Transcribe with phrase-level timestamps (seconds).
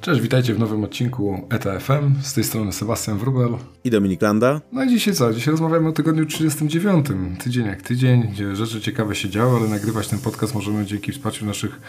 [0.00, 2.14] Cześć, witajcie w nowym odcinku ETFM.
[2.22, 3.48] Z tej strony Sebastian Wrubel.
[3.84, 4.60] I Dominik Landa.
[4.72, 5.32] No i dzisiaj co?
[5.32, 7.06] Dzisiaj rozmawiamy o tygodniu 39.
[7.44, 11.46] Tydzień jak tydzień, gdzie rzeczy ciekawe się działy, ale nagrywać ten podcast możemy dzięki wsparciu
[11.46, 11.80] naszych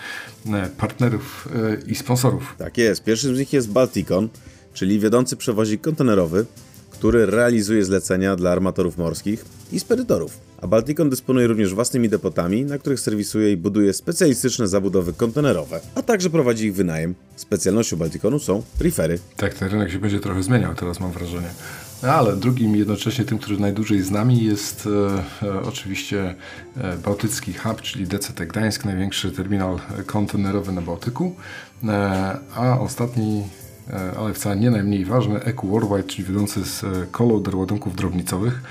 [0.53, 2.55] e, partnerów e, i sponsorów.
[2.57, 3.03] Tak jest.
[3.03, 4.29] Pierwszy z nich jest Balticon,
[4.73, 6.45] czyli wiodący przewozik kontenerowy,
[7.01, 10.39] który realizuje zlecenia dla armatorów morskich i spedytorów.
[10.61, 16.01] A Balticon dysponuje również własnymi depotami, na których serwisuje i buduje specjalistyczne zabudowy kontenerowe, a
[16.01, 17.15] także prowadzi ich wynajem.
[17.35, 19.19] Specjalnością Balticonu są rifery.
[19.37, 21.49] Tak, ten rynek się będzie trochę zmieniał teraz, mam wrażenie.
[22.03, 24.87] No, ale drugim jednocześnie tym, który najdłużej z nami jest
[25.41, 26.35] e, e, oczywiście
[26.77, 31.35] e, Bałtycki Hub, czyli DCT Gdańsk, największy terminal kontenerowy na Bałtyku.
[31.83, 33.43] E, a ostatni
[34.19, 38.61] ale wcale nie najmniej ważny, EQ Worldwide, czyli wiodący z koloder ładunków drobnicowych,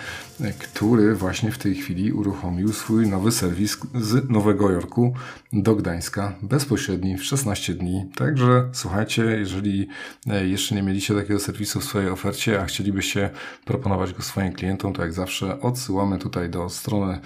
[0.58, 5.14] który właśnie w tej chwili uruchomił swój nowy serwis z Nowego Jorku
[5.52, 8.06] do Gdańska, bezpośredni w 16 dni.
[8.16, 9.88] Także słuchajcie, jeżeli
[10.26, 13.30] e, jeszcze nie mieliście takiego serwisu w swojej ofercie, a chcielibyście
[13.64, 17.20] proponować go swoim klientom, to jak zawsze odsyłamy tutaj do strony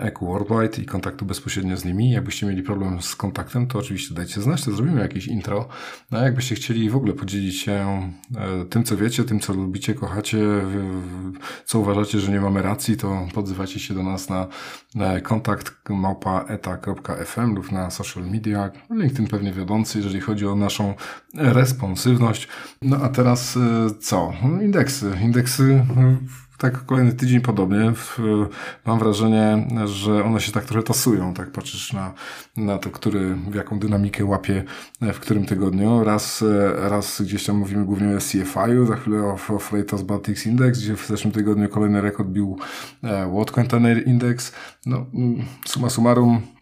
[0.00, 2.10] EQ Worldwide i kontaktu bezpośrednio z nimi.
[2.10, 5.68] Jakbyście mieli problem z kontaktem, to oczywiście dajcie znać, to zrobimy jakieś intro.
[6.10, 7.72] No, a jakbyście chcieli w ogóle podzielić się
[8.36, 10.38] e, tym, co wiecie, tym, co lubicie, kochacie,
[11.64, 14.48] co uważacie, że nie mamy racji, to podzywacie się do nas na
[15.22, 18.70] kontakt małpaeta.fm lub na social media.
[18.90, 20.94] LinkedIn pewnie wiodący, jeżeli chodzi o naszą
[21.34, 22.48] responsywność.
[22.82, 23.60] No a teraz e,
[24.00, 24.32] co?
[24.62, 25.18] Indeksy.
[25.22, 25.84] Indeksy
[26.58, 27.92] tak kolejny tydzień podobnie.
[28.86, 32.14] Mam wrażenie, że one się tak trochę tasują, tak patrzysz na,
[32.56, 34.64] na to, który, w jaką dynamikę łapie
[35.00, 36.04] w którym tygodniu.
[36.04, 36.44] Raz,
[36.76, 40.96] raz gdzieś tam mówimy głównie o CFI-u, za chwilę o, o Freightos Baltics Index, gdzie
[40.96, 42.58] w zeszłym tygodniu kolejny rekord bił
[43.02, 44.52] e, World Container Index.
[44.86, 46.53] No, mm, suma summarum, E,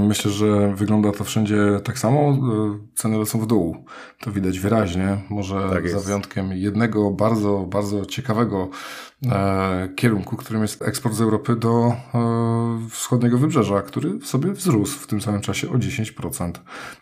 [0.00, 2.20] myślę, że wygląda to wszędzie tak samo.
[2.20, 3.84] E, ceny lecą w dół.
[4.20, 5.18] To widać wyraźnie.
[5.30, 8.68] Może tak za wyjątkiem jednego bardzo, bardzo ciekawego
[9.26, 15.06] e, kierunku, którym jest eksport z Europy do e, wschodniego wybrzeża, który sobie wzrósł w
[15.06, 16.52] tym samym czasie o 10%.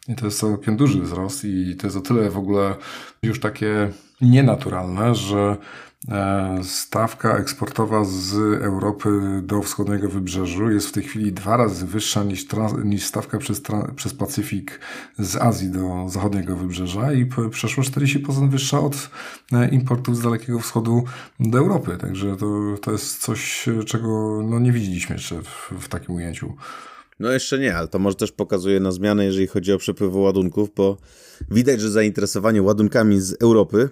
[0.08, 2.76] I to jest całkiem duży wzrost i to jest o tyle w ogóle
[3.22, 5.56] już takie nienaturalne, że
[6.08, 9.08] E, stawka eksportowa z Europy
[9.42, 12.46] do wschodniego wybrzeżu jest w tej chwili dwa razy wyższa niż,
[12.84, 13.62] niż stawka przez,
[13.96, 14.80] przez Pacyfik
[15.18, 19.10] z Azji do zachodniego wybrzeża i przeszło 40% wyższa od
[19.52, 21.04] e, importów z Dalekiego Wschodu
[21.40, 21.96] do Europy.
[22.00, 22.46] Także to,
[22.82, 26.54] to jest coś, czego no, nie widzieliśmy jeszcze w, w takim ujęciu.
[27.20, 30.74] No jeszcze nie, ale to może też pokazuje na zmianę, jeżeli chodzi o przepływ ładunków,
[30.76, 30.96] bo
[31.50, 33.88] widać, że zainteresowanie ładunkami z Europy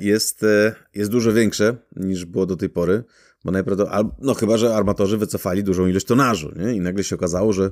[0.00, 3.04] jest, e, jest dużo większe niż było do tej pory,
[3.44, 6.74] bo najprawdopodobniej, no chyba, że armatorzy wycofali dużą ilość tonażu, nie?
[6.74, 7.70] I nagle się okazało, że,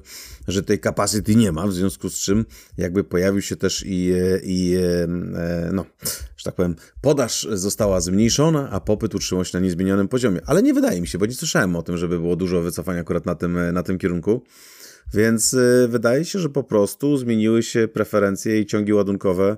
[0.49, 2.45] że tej capacity nie ma, w związku z czym
[2.79, 4.77] jakby pojawił się też i, e, i
[5.73, 5.87] no,
[6.37, 10.41] że tak powiem, podaż została zmniejszona, a popyt utrzymał się na niezmienionym poziomie.
[10.47, 13.27] Ale nie wydaje mi się, bo nie słyszałem o tym, żeby było dużo wycofania akurat
[13.27, 14.43] na tym, na tym kierunku.
[15.15, 15.57] Więc
[15.89, 19.57] wydaje się, że po prostu zmieniły się preferencje i ciągi ładunkowe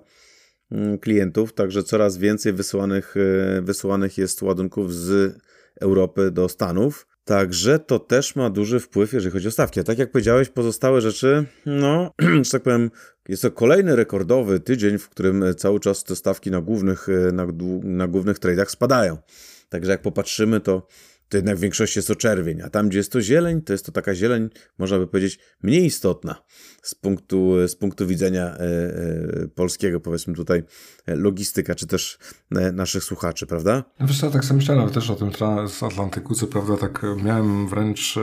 [1.00, 5.36] klientów, także coraz więcej wysyłanych, e, wysyłanych jest ładunków z
[5.80, 7.06] Europy do Stanów.
[7.24, 9.80] Także to też ma duży wpływ, jeżeli chodzi o stawki.
[9.80, 12.12] A tak jak powiedziałeś, pozostałe rzeczy, no,
[12.44, 12.90] że tak powiem,
[13.28, 17.46] jest to kolejny rekordowy tydzień, w którym cały czas te stawki na głównych, e, na,
[17.82, 19.18] na głównych tradeach spadają.
[19.68, 20.86] Także jak popatrzymy, to
[21.28, 23.86] to jednak w większości jest to czerwień, a tam, gdzie jest to zieleń, to jest
[23.86, 26.42] to taka zieleń, można by powiedzieć, mniej istotna
[26.88, 30.62] z punktu, z punktu widzenia e, e, polskiego, powiedzmy tutaj,
[31.06, 32.18] e, logistyka, czy też
[32.72, 33.84] naszych słuchaczy, prawda?
[34.00, 35.30] Wiesz co, tak sobie myślałem też o tym
[35.68, 38.14] z Atlantyku, co prawda tak miałem wręcz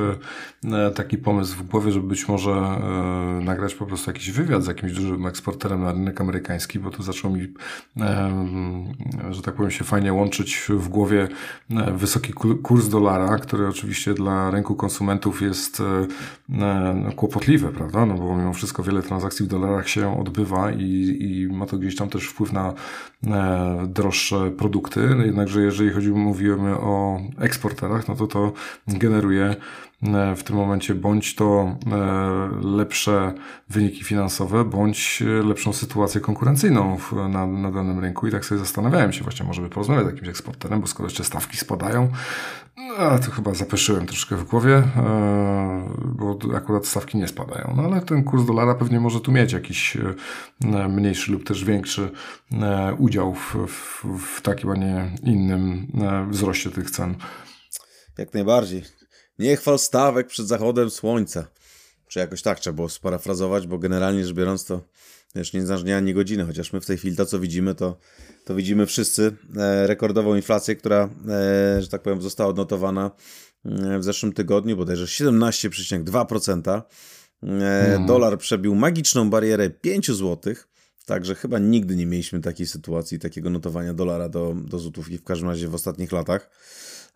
[0.95, 2.51] taki pomysł w głowie, żeby być może
[3.41, 7.31] nagrać po prostu jakiś wywiad z jakimś dużym eksporterem na rynek amerykański, bo tu zaczął
[7.31, 7.53] mi,
[9.29, 11.27] że tak powiem, się fajnie łączyć w głowie
[11.95, 12.33] wysoki
[12.63, 15.81] kurs dolara, który oczywiście dla rynku konsumentów jest
[16.49, 18.05] no, kłopotliwy, prawda?
[18.05, 21.96] No bo mimo wszystko wiele transakcji w dolarach się odbywa i, i ma to gdzieś
[21.96, 22.73] tam też wpływ na
[23.28, 25.09] e, droższe produkty.
[25.25, 28.53] Jednakże jeżeli chodzi, mówimy o eksporterach, no to to
[28.87, 29.55] generuje
[30.35, 33.34] w tym momencie bądź to e, lepsze
[33.69, 36.97] wyniki finansowe, bądź lepszą sytuację konkurencyjną
[37.29, 38.28] na, na danym rynku.
[38.28, 41.23] I tak sobie zastanawiałem się właśnie, może by porozmawiać z jakimś eksporterem, bo skoro jeszcze
[41.23, 42.09] stawki spadają,
[42.78, 47.73] no, to chyba zapeszyłem troszkę w głowie, e, bo akurat stawki nie spadają.
[47.78, 49.97] No ale ten kurs dolara pewnie może tu mieć jakiś
[50.90, 52.11] mniejszy lub też większy
[52.97, 55.87] udział w, w, w takim, a nie innym
[56.29, 57.16] wzroście tych cen.
[58.17, 58.84] Jak najbardziej.
[59.40, 61.47] Nie chwal stawek przed zachodem słońca.
[62.08, 64.82] czy jakoś tak trzeba było sparafrazować, bo generalnie rzecz biorąc to
[65.35, 67.97] wiesz, nie znasz dnia ani godziny, chociaż my w tej chwili to, co widzimy, to,
[68.46, 73.11] to widzimy wszyscy e, rekordową inflację, która, e, że tak powiem, została odnotowana
[73.66, 76.81] e, w zeszłym tygodniu, bodajże 17,2%.
[77.43, 78.05] E, hmm.
[78.05, 80.53] Dolar przebił magiczną barierę 5 zł,
[81.05, 85.49] także chyba nigdy nie mieliśmy takiej sytuacji, takiego notowania dolara do, do złotówki, w każdym
[85.49, 86.49] razie w ostatnich latach.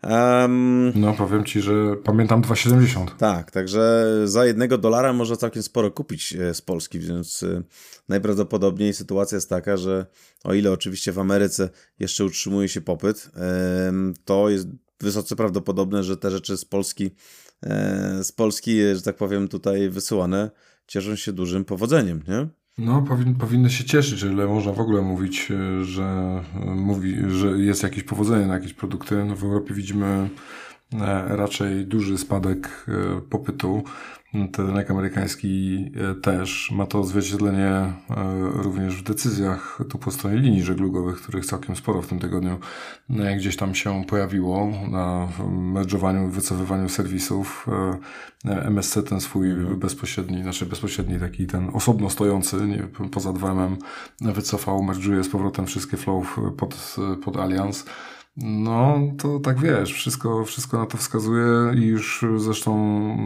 [0.02, 3.06] Um, no, powiem ci, że pamiętam 2,70.
[3.18, 7.62] Tak, także za jednego dolara można całkiem sporo kupić e, z Polski, więc e,
[8.08, 10.06] najprawdopodobniej sytuacja jest taka, że
[10.44, 13.30] o ile oczywiście w Ameryce jeszcze utrzymuje się popyt,
[14.24, 14.68] to jest
[15.00, 17.10] wysoce prawdopodobne, że te rzeczy z Polski,
[17.62, 20.50] e, z Polski, że tak powiem, tutaj wysyłane
[20.86, 22.48] cieszą się dużym powodzeniem, nie?
[22.80, 27.48] No, powin, powinny się cieszyć, ile można w ogóle mówić, e, że, e, mówi, że
[27.48, 29.24] jest jakieś powodzenie na jakieś produkty.
[29.24, 30.28] No, w Europie widzimy
[30.92, 32.86] e, raczej duży spadek
[33.30, 33.82] popytu.
[34.32, 35.84] Ten rynek amerykański
[36.22, 37.92] też ma to odzwierciedlenie
[38.52, 42.58] również w decyzjach tu po stronie linii żeglugowych, których całkiem sporo w tym tygodniu
[43.36, 47.66] gdzieś tam się pojawiło na merdżowaniu wycofywaniu serwisów.
[48.44, 53.68] MSC ten swój bezpośredni, znaczy bezpośredni taki ten osobno stojący, nie, poza 2
[54.20, 57.84] wycofał, merdżuje z powrotem wszystkie flow pod, pod Allianz.
[58.36, 62.74] No, to tak wiesz, wszystko, wszystko na to wskazuje i już zresztą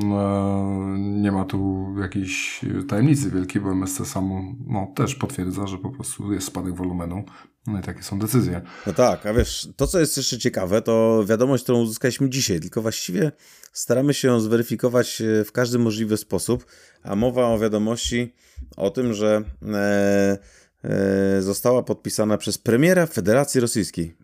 [0.02, 5.90] e, nie ma tu jakiejś tajemnicy wielkiej, bo MSC samo no, też potwierdza, że po
[5.90, 7.24] prostu jest spadek wolumenu.
[7.66, 8.60] No i takie są decyzje.
[8.86, 12.82] No tak, a wiesz, to co jest jeszcze ciekawe, to wiadomość, którą uzyskaliśmy dzisiaj, tylko
[12.82, 13.32] właściwie
[13.72, 16.66] staramy się ją zweryfikować e, w każdy możliwy sposób,
[17.02, 18.34] a mowa o wiadomości
[18.76, 20.38] o tym, że e,
[20.84, 24.16] e, została podpisana przez premiera Federacji Rosyjskiej.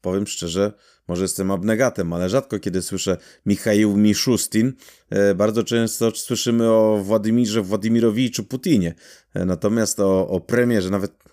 [0.00, 0.72] Powiem szczerze,
[1.08, 3.16] może jestem abnegatem, ale rzadko kiedy słyszę
[3.46, 4.72] Michał Miszustin.
[5.10, 8.94] E, bardzo często słyszymy o Władimirze Władimirowiczu Putinie.
[9.34, 11.29] E, natomiast o, o premierze, nawet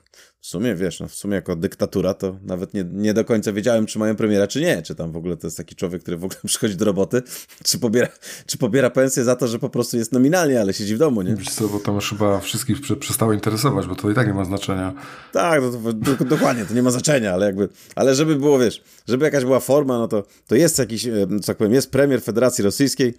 [0.48, 3.86] w sumie, wiesz, no w sumie jako dyktatura to nawet nie, nie do końca wiedziałem,
[3.86, 4.82] czy mają premiera, czy nie.
[4.82, 7.22] Czy tam w ogóle to jest taki człowiek, który w ogóle przychodzi do roboty,
[7.64, 8.08] czy pobiera,
[8.46, 11.36] czy pobiera pensję za to, że po prostu jest nominalnie, ale siedzi w domu, nie?
[11.36, 14.46] Wiesz co, bo to już chyba wszystkich przestało interesować, bo to i tak nie ma
[14.46, 14.94] znaczenia.
[15.32, 18.84] Tak, no to, to, dokładnie, to nie ma znaczenia, ale jakby, ale żeby było, wiesz,
[19.08, 21.08] żeby jakaś była forma, no to, to jest jakiś,
[21.42, 23.14] co tak powiem, jest premier Federacji Rosyjskiej,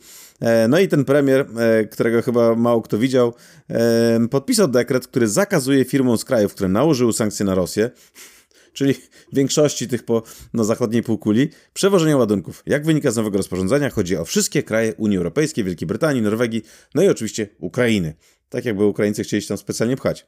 [0.69, 3.35] no i ten premier, e, którego chyba mało kto widział,
[3.71, 7.91] e, podpisał dekret, który zakazuje firmom z krajów, które nałożyły sankcje na Rosję,
[8.73, 8.95] czyli
[9.33, 10.23] większości tych po
[10.55, 12.63] no, zachodniej półkuli, przewożenia ładunków.
[12.67, 16.63] Jak wynika z nowego rozporządzenia, chodzi o wszystkie kraje Unii Europejskiej, Wielkiej Brytanii, Norwegii,
[16.95, 18.15] no i oczywiście Ukrainy.
[18.49, 20.27] Tak jakby Ukraińcy chcieli się tam specjalnie pchać.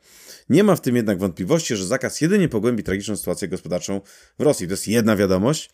[0.49, 4.01] Nie ma w tym jednak wątpliwości, że zakaz jedynie pogłębi tragiczną sytuację gospodarczą
[4.39, 4.67] w Rosji.
[4.67, 5.71] To jest jedna wiadomość.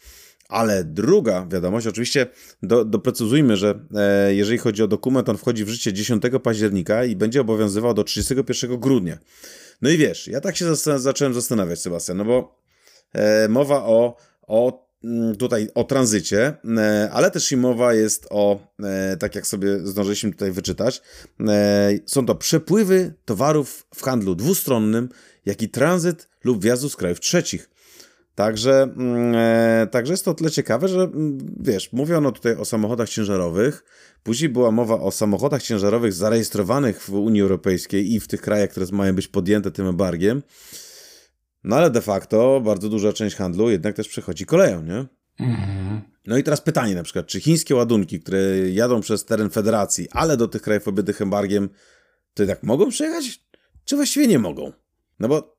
[0.49, 2.27] Ale druga wiadomość, oczywiście
[2.63, 7.17] do, doprecyzujmy, że e, jeżeli chodzi o dokument, on wchodzi w życie 10 października i
[7.17, 9.19] będzie obowiązywał do 31 grudnia.
[9.83, 12.59] No i wiesz, ja tak się zacząłem zastanawiać, Sebastian, no bo
[13.13, 18.59] e, mowa o, o mm, tutaj o tranzycie, e, ale też i mowa jest o,
[18.83, 21.03] e, tak jak sobie zdążyliśmy tutaj wyczytać,
[21.41, 25.09] e, są to przepływy towarów w handlu dwustronnym,
[25.47, 27.76] jak i tranzyt lub wjazdu z krajów trzecich.
[28.37, 33.09] Także, mm, e, także jest to tyle ciekawe, że mm, wiesz, mówiono tutaj o samochodach
[33.09, 33.85] ciężarowych,
[34.23, 38.87] później była mowa o samochodach ciężarowych zarejestrowanych w Unii Europejskiej i w tych krajach, które
[38.93, 40.43] mają być podjęte tym embargiem.
[41.65, 45.07] No ale de facto bardzo duża część handlu jednak też przechodzi koleją, nie?
[45.41, 46.01] Mhm.
[46.27, 50.37] No i teraz pytanie na przykład, czy chińskie ładunki, które jadą przez teren federacji, ale
[50.37, 51.69] do tych krajów objętych embargiem,
[52.35, 53.41] to jednak mogą przejechać?
[53.85, 54.73] Czy właściwie nie mogą?
[55.21, 55.56] No bo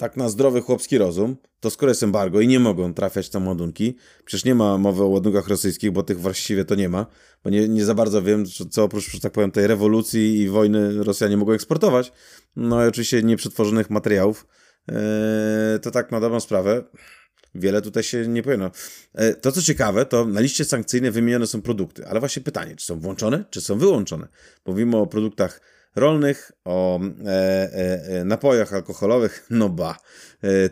[0.00, 3.96] tak na zdrowy chłopski rozum, to skoro jest embargo i nie mogą trafiać tam ładunki,
[4.24, 7.06] przecież nie ma mowy o ładunkach rosyjskich, bo tych właściwie to nie ma,
[7.44, 11.04] bo nie, nie za bardzo wiem, co oprócz, że tak powiem, tej rewolucji i wojny
[11.04, 12.12] Rosjanie mogą eksportować,
[12.56, 14.46] no i oczywiście nieprzetworzonych materiałów,
[14.88, 14.94] yy,
[15.82, 16.84] to tak na dobrą sprawę,
[17.54, 18.70] wiele tutaj się nie powinno.
[19.14, 22.86] E, to, co ciekawe, to na liście sankcyjnej wymienione są produkty, ale właśnie pytanie, czy
[22.86, 24.28] są włączone, czy są wyłączone?
[24.66, 25.60] Mówimy o produktach
[25.96, 29.96] rolnych, o e, e, e, napojach alkoholowych, no ba,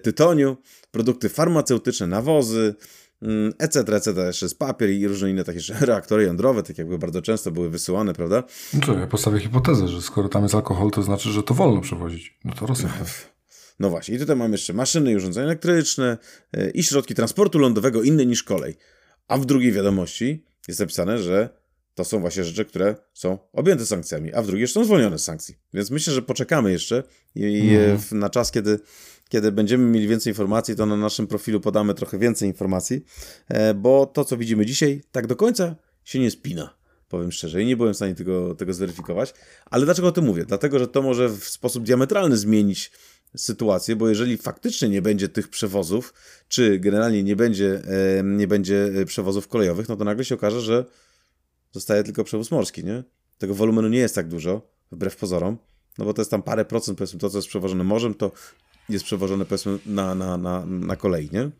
[0.02, 0.56] tytoniu,
[0.90, 2.74] produkty farmaceutyczne, nawozy,
[3.58, 4.12] etc., mm, etc.
[4.26, 8.14] Jeszcze jest papier i różne inne takie reaktory jądrowe, tak jakby bardzo często były wysyłane,
[8.14, 8.42] prawda?
[8.74, 11.80] No to ja postawię hipotezę, że skoro tam jest alkohol, to znaczy, że to wolno
[11.80, 12.38] przewozić.
[12.44, 12.92] No to Rosja.
[13.80, 16.18] No właśnie, i tutaj mamy jeszcze maszyny i urządzenia elektryczne
[16.74, 18.76] i środki transportu lądowego inne niż kolej.
[19.28, 21.57] A w drugiej wiadomości jest napisane, że
[21.98, 25.58] to są właśnie rzeczy, które są objęte sankcjami, a w drugiej są zwolnione z sankcji.
[25.74, 27.02] Więc myślę, że poczekamy jeszcze
[27.34, 27.98] i mm.
[28.12, 28.80] na czas, kiedy,
[29.28, 33.04] kiedy będziemy mieli więcej informacji, to na naszym profilu podamy trochę więcej informacji,
[33.48, 36.74] e, bo to, co widzimy dzisiaj, tak do końca się nie spina.
[37.08, 37.62] powiem szczerze.
[37.62, 39.34] I nie byłem w stanie tego, tego zweryfikować.
[39.66, 40.44] Ale dlaczego o tym mówię?
[40.44, 42.90] Dlatego, że to może w sposób diametralny zmienić
[43.36, 46.14] sytuację, bo jeżeli faktycznie nie będzie tych przewozów,
[46.48, 47.82] czy generalnie nie będzie,
[48.24, 50.84] nie będzie przewozów kolejowych, no to nagle się okaże, że
[51.72, 53.04] zostaje tylko przewóz morski, nie?
[53.38, 55.58] Tego wolumenu nie jest tak dużo, wbrew pozorom,
[55.98, 58.32] no bo to jest tam parę procent, powiedzmy, to co jest przewożone morzem, to
[58.88, 61.50] jest przewożone, powiedzmy, na, na, na, na kolei, nie?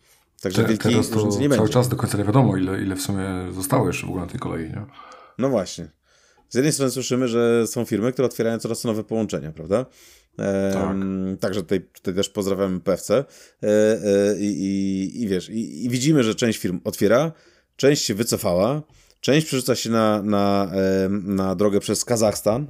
[0.43, 1.69] Także Te, wielkiej to nie cały będzie.
[1.69, 4.41] czas do końca nie wiadomo, ile, ile w sumie zostało jeszcze w ogóle na tej
[4.41, 4.85] kolei, nie?
[5.38, 5.88] No właśnie.
[6.49, 9.87] Z jednej strony słyszymy, że są firmy, które otwierają coraz nowe połączenia, prawda?
[10.73, 10.97] Tak.
[11.41, 13.15] Także tutaj, tutaj też pozdrawiamy PFC.
[13.19, 13.25] E,
[13.67, 17.33] e, I, i, i wiesz, i, i, widzimy, że część firm otwiera,
[17.77, 18.83] część się wycofała,
[19.20, 20.70] część przerzuca się na, na,
[21.08, 22.66] na drogę przez Kazachstan,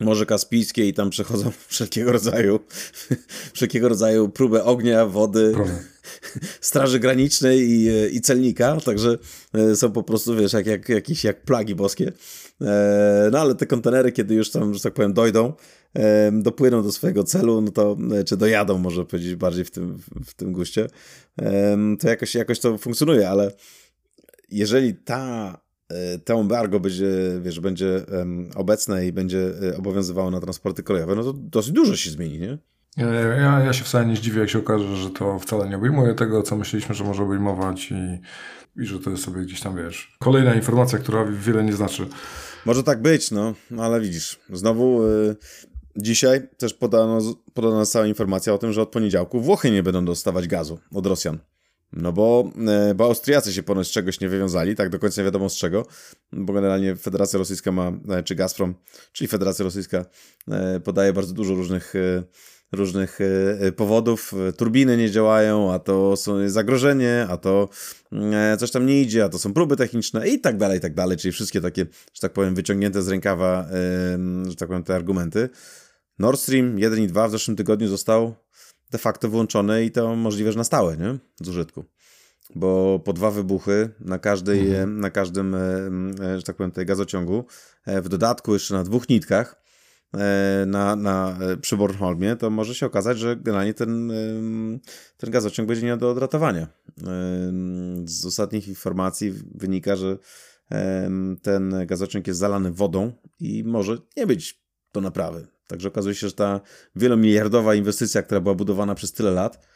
[0.00, 2.60] Morze Kaspijskie i tam przechodzą wszelkiego rodzaju
[3.54, 5.72] wszelkiego rodzaju próbę ognia, wody, Proszę.
[6.60, 9.18] straży granicznej i, i celnika, także
[9.54, 12.12] e, są po prostu, wiesz, jak, jak, jakieś jak plagi boskie.
[12.60, 15.52] E, no ale te kontenery, kiedy już tam, że tak powiem, dojdą,
[15.94, 20.34] e, dopłyną do swojego celu, no to, czy dojadą, może powiedzieć bardziej w tym, w
[20.34, 20.86] tym guście,
[22.00, 23.50] to jakoś, jakoś to funkcjonuje, ale
[24.58, 27.06] jeżeli ta E, to embargo będzie,
[27.40, 28.04] wiesz, będzie
[28.54, 32.58] obecne i będzie e, obowiązywało na transporty kolejowe, no to dosyć dużo się zmieni, nie?
[32.96, 36.42] Ja, ja się wcale nie zdziwię, jak się okaże, że to wcale nie obejmuje tego,
[36.42, 38.20] co myśleliśmy, że może obejmować i,
[38.82, 42.06] i że to jest sobie gdzieś tam, wiesz, kolejna informacja, która wiele nie znaczy.
[42.66, 45.36] Może tak być, no, ale widzisz, znowu y,
[45.96, 47.20] dzisiaj też podano,
[47.54, 51.38] podano cała informacja o tym, że od poniedziałku Włochy nie będą dostawać gazu od Rosjan.
[51.96, 55.48] No bo, e, bo Austriacy się ponoć czegoś nie wywiązali, tak do końca nie wiadomo
[55.48, 55.86] z czego,
[56.32, 58.74] bo generalnie Federacja Rosyjska ma, e, czy Gazprom,
[59.12, 60.04] czyli Federacja Rosyjska
[60.48, 61.94] e, podaje bardzo dużo różnych
[62.72, 63.18] różnych
[63.76, 64.32] powodów.
[64.56, 67.68] Turbiny nie działają, a to są zagrożenie, a to
[68.58, 71.16] coś tam nie idzie, a to są próby techniczne i tak dalej, i tak dalej.
[71.16, 73.66] Czyli wszystkie takie, że tak powiem, wyciągnięte z rękawa,
[74.48, 75.48] że tak powiem, te argumenty.
[76.18, 78.34] Nord Stream 1 i 2 w zeszłym tygodniu został
[78.94, 81.18] de facto wyłączone i to możliwe, że na stałe, nie?
[81.40, 81.84] Z użytku.
[82.54, 85.00] Bo po dwa wybuchy na, każdej, mhm.
[85.00, 85.58] na każdym, e,
[86.24, 87.44] e, że tak powiem, tej gazociągu,
[87.86, 89.64] e, w dodatku jeszcze na dwóch nitkach,
[90.66, 94.12] na, na, przy Bornholmie, to może się okazać, że generalnie ten,
[95.16, 96.66] ten gazociąg będzie nie do odratowania.
[98.04, 100.18] Z ostatnich informacji wynika, że
[101.42, 104.60] ten gazociąg jest zalany wodą i może nie być
[104.92, 105.53] do naprawy.
[105.74, 106.60] Także okazuje się, że ta
[106.96, 109.66] wielomiliardowa inwestycja, która była budowana przez tyle lat,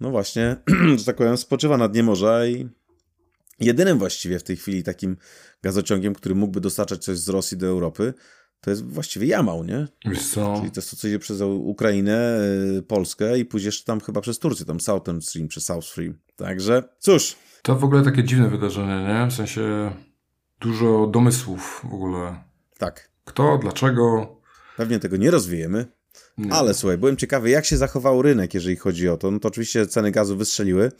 [0.00, 0.56] no właśnie,
[0.98, 2.68] że tak powiem, spoczywa na dnie morza i
[3.60, 5.16] jedynym właściwie w tej chwili takim
[5.62, 8.14] gazociągiem, który mógłby dostarczać coś z Rosji do Europy,
[8.60, 9.88] to jest właściwie Jamał, nie?
[10.32, 10.56] Co?
[10.56, 12.40] Czyli to jest to, co idzie przez Ukrainę,
[12.78, 16.14] y, Polskę i później jeszcze tam chyba przez Turcję, tam Southern Stream czy South Stream.
[16.36, 17.36] Także cóż.
[17.62, 19.30] To w ogóle takie dziwne wydarzenie, nie?
[19.30, 19.92] W sensie
[20.60, 22.44] dużo domysłów w ogóle.
[22.78, 23.10] Tak.
[23.24, 24.36] Kto, dlaczego,
[24.76, 25.86] Pewnie tego nie rozwijemy.
[26.50, 29.30] Ale słuchaj, byłem ciekawy, jak się zachował rynek, jeżeli chodzi o to.
[29.30, 30.92] No to oczywiście ceny gazu wystrzeliły,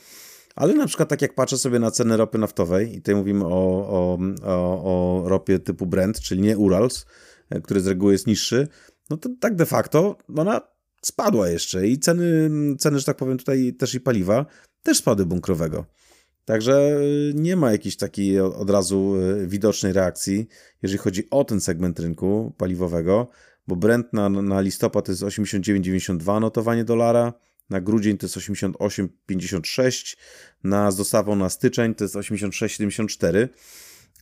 [0.54, 3.48] ale na przykład tak jak patrzę sobie na ceny ropy naftowej, i tutaj mówimy o,
[3.48, 7.06] o, o, o ropie typu Brent, czyli nie Urals,
[7.50, 8.68] e, który z reguły jest niższy,
[9.10, 10.60] no to tak de facto ona
[11.02, 14.46] spadła jeszcze i ceny, ceny, że tak powiem tutaj też i paliwa,
[14.82, 15.84] też spadły bunkrowego.
[16.44, 20.46] Także y, nie ma jakiejś takiej od razu y, widocznej reakcji,
[20.82, 23.28] jeżeli chodzi o ten segment rynku paliwowego
[23.66, 27.32] bo Brent na, na listopad to jest 89,92 notowanie dolara,
[27.70, 30.16] na grudzień to jest 88,56,
[30.64, 33.48] na z dostawą na styczeń to jest 86,74,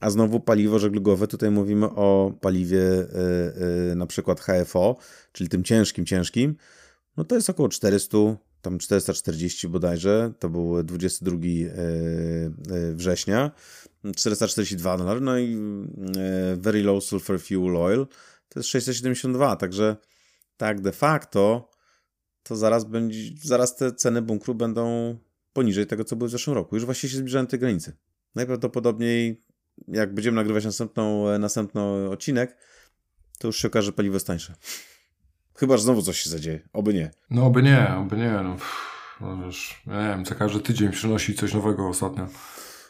[0.00, 3.06] a znowu paliwo żeglugowe, tutaj mówimy o paliwie yy,
[3.88, 4.96] yy, na przykład HFO,
[5.32, 6.56] czyli tym ciężkim, ciężkim,
[7.16, 8.18] no to jest około 400,
[8.62, 13.50] tam 440 bodajże, to był 22 yy, września,
[14.16, 15.56] 442 dolary, no i
[16.56, 18.06] Very Low Sulfur Fuel Oil,
[18.52, 19.96] to jest 672, także
[20.56, 21.70] tak de facto
[22.42, 25.16] to zaraz będzie, zaraz te ceny bunkru będą
[25.52, 26.76] poniżej tego, co były w zeszłym roku.
[26.76, 27.92] Już właściwie się zbliżają te granice.
[28.34, 29.44] Najprawdopodobniej,
[29.88, 32.56] jak będziemy nagrywać następną, następny odcinek,
[33.38, 34.54] to już się okaże, że paliwo jest tańsze.
[35.56, 36.68] Chyba, że znowu coś się zadzieje.
[36.72, 37.10] Oby nie.
[37.30, 38.30] No, oby nie, oby nie.
[38.30, 38.56] No,
[39.20, 42.28] no wiesz, ja nie wiem, co każdy tydzień przynosi coś nowego ostatnio.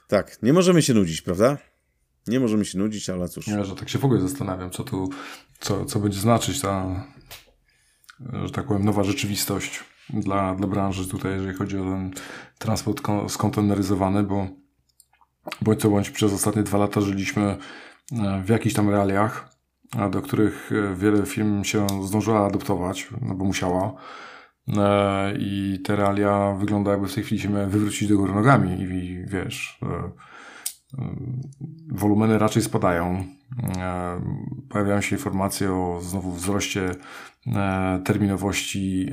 [0.09, 1.59] Tak, nie możemy się nudzić, prawda?
[2.27, 3.47] Nie możemy się nudzić, ale cóż.
[3.49, 5.11] Ja, że tak się w ogóle zastanawiam, co tu,
[5.61, 7.05] co, co będzie znaczyć ta,
[8.45, 12.11] że tak powiem, nowa rzeczywistość dla, dla branży tutaj, jeżeli chodzi o ten
[12.59, 14.47] transport skonteneryzowany, bo
[15.63, 17.43] bądź co bądź przez ostatnie dwa lata żyliśmy
[18.13, 19.49] e, w jakichś tam realiach,
[20.11, 23.95] do których e, wiele firm się zdążyła adoptować, no bo musiała.
[24.69, 29.25] E, I te realia wygląda jakby w tej chwili się wywrócić do góry nogami i
[29.27, 29.81] wiesz
[31.89, 33.25] wolumeny raczej spadają.
[34.69, 36.95] Pojawiają się informacje o znowu wzroście
[38.05, 39.09] terminowości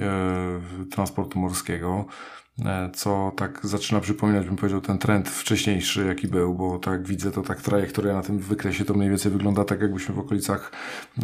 [0.91, 2.05] transportu morskiego.
[2.65, 7.31] E, co tak zaczyna przypominać, bym powiedział, ten trend wcześniejszy, jaki był, bo tak widzę,
[7.31, 10.71] to tak trajektoria na tym wykresie to mniej więcej wygląda tak, jakbyśmy w okolicach,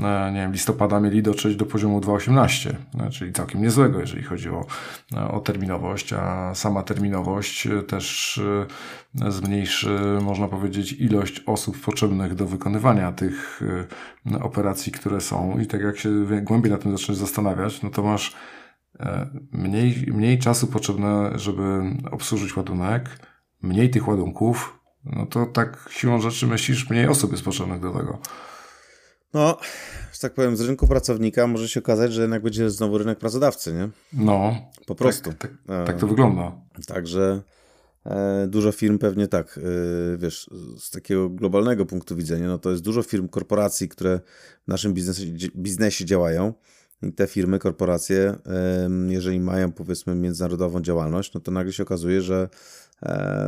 [0.03, 4.49] e, nie wiem, listopada mieli dotrzeć do poziomu 2,18, e, czyli całkiem niezłego, jeżeli chodzi
[4.49, 4.65] o,
[5.31, 8.41] o terminowość, a sama terminowość też
[9.29, 13.61] zmniejszy, można powiedzieć, ilość osób potrzebnych do wykonywania tych
[14.41, 15.59] operacji, które są.
[15.59, 18.35] I tak jak się głębiej na tym zaczniesz zastanawiać, no to masz
[19.51, 21.61] mniej, mniej czasu potrzebne, żeby
[22.11, 23.19] obsłużyć ładunek,
[23.61, 28.19] mniej tych ładunków, no to tak siłą rzeczy myślisz, mniej osób jest potrzebnych do tego.
[29.33, 29.57] No,
[30.13, 33.73] że tak powiem, z rynku pracownika może się okazać, że jednak będzie znowu rynek pracodawcy,
[33.73, 33.89] nie?
[34.13, 34.55] No.
[34.85, 35.33] Po prostu.
[35.33, 36.51] Tak, tak, tak to wygląda.
[36.87, 37.41] Także
[38.05, 42.83] e, dużo firm pewnie tak, e, wiesz, z takiego globalnego punktu widzenia, no to jest
[42.83, 44.19] dużo firm, korporacji, które
[44.65, 45.25] w naszym biznesie,
[45.55, 46.53] biznesie działają
[47.15, 48.35] te firmy, korporacje,
[49.07, 52.49] jeżeli mają powiedzmy międzynarodową działalność, no to nagle się okazuje, że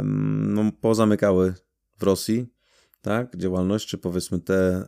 [0.03, 1.53] no, pozamykały
[1.97, 2.47] w Rosji
[3.01, 4.85] tak, działalność, czy powiedzmy te,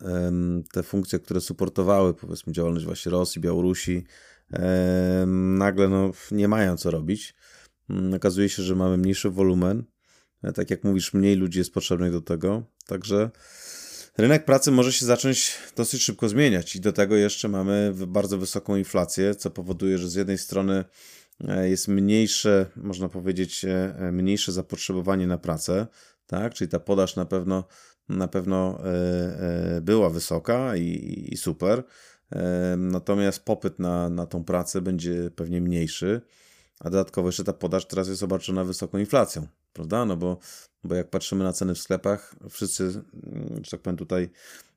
[0.72, 4.06] te funkcje, które supportowały powiedzmy działalność właśnie Rosji, Białorusi,
[5.58, 7.36] nagle no, nie mają co robić.
[7.90, 9.84] Mm, okazuje się, że mamy mniejszy wolumen.
[10.44, 12.64] E, tak jak mówisz, mniej ludzi jest potrzebnych do tego.
[12.86, 13.32] Także
[14.20, 18.76] rynek pracy może się zacząć dosyć szybko zmieniać i do tego jeszcze mamy bardzo wysoką
[18.76, 20.86] inflację, co powoduje, że z jednej strony
[21.48, 25.88] e, jest mniejsze, można powiedzieć, e, e, mniejsze zapotrzebowanie na pracę,
[26.28, 26.54] tak?
[26.54, 27.64] Czyli ta podaż na pewno,
[28.10, 28.80] na pewno
[29.82, 31.84] była wysoka i, i super.
[32.78, 36.22] Natomiast popyt na, na tą pracę będzie pewnie mniejszy,
[36.80, 40.06] a dodatkowo jeszcze ta podaż teraz jest obarczona wysoką inflacją, prawda?
[40.06, 40.40] No bo
[40.84, 44.30] bo jak patrzymy na ceny w sklepach, wszyscy, mm, że tak powiem tutaj,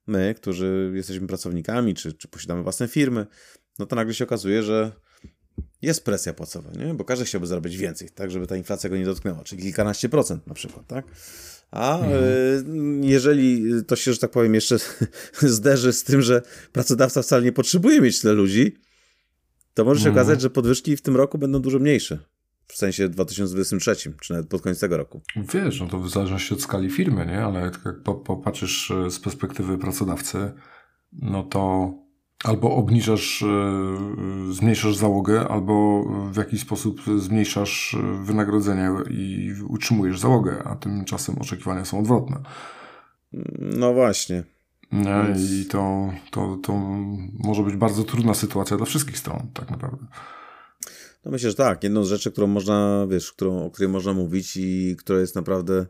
[0.07, 3.27] my, którzy jesteśmy pracownikami, czy, czy posiadamy własne firmy,
[3.79, 4.93] no to nagle się okazuje, że
[5.83, 6.95] jest presja płacowa, nie?
[6.95, 10.47] bo każdy chciałby zarobić więcej, tak, żeby ta inflacja go nie dotknęła, czyli kilkanaście procent
[10.47, 11.07] na przykład, tak?
[11.71, 13.05] A mhm.
[13.05, 14.77] jeżeli to się, że tak powiem, jeszcze
[15.41, 18.77] zderzy z tym, że pracodawca wcale nie potrzebuje mieć tyle ludzi,
[19.75, 20.27] to może się mhm.
[20.27, 22.19] okazać, że podwyżki w tym roku będą dużo mniejsze
[22.67, 25.23] w sensie 2023, czy nawet pod koniec tego roku.
[25.37, 27.45] Wiesz, no to w zależności od skali firmy, nie?
[27.45, 27.81] Ale jak
[28.25, 30.53] popatrzysz e, z perspektywy pracodawcy,
[31.13, 31.93] no to
[32.45, 40.63] albo obniżasz, e, zmniejszasz załogę, albo w jakiś sposób zmniejszasz e, wynagrodzenie i utrzymujesz załogę,
[40.65, 42.41] a tymczasem oczekiwania są odwrotne.
[43.59, 44.45] No właśnie.
[44.93, 45.25] Nie?
[45.39, 46.73] I to, to, to
[47.39, 50.07] może być bardzo trudna sytuacja dla wszystkich stron, tak naprawdę.
[51.25, 51.83] No myślę, że tak.
[51.83, 55.87] Jedną z rzeczy, którą można, wiesz, którą, o której można mówić i która jest naprawdę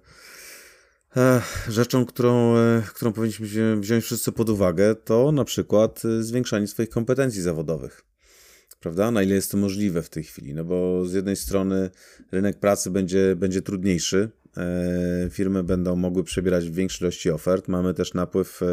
[1.17, 6.67] e, rzeczą, którą, e, którą powinniśmy wziąć wszyscy pod uwagę, to na przykład e, zwiększanie
[6.67, 8.05] swoich kompetencji zawodowych.
[8.81, 9.11] Prawda?
[9.11, 10.55] Na ile jest to możliwe w tej chwili?
[10.55, 11.91] No bo z jednej strony
[12.33, 14.31] rynek pracy będzie, będzie trudniejszy,
[15.31, 17.69] firmy będą mogły przebierać w większej ilości ofert.
[17.69, 18.67] Mamy też napływ e,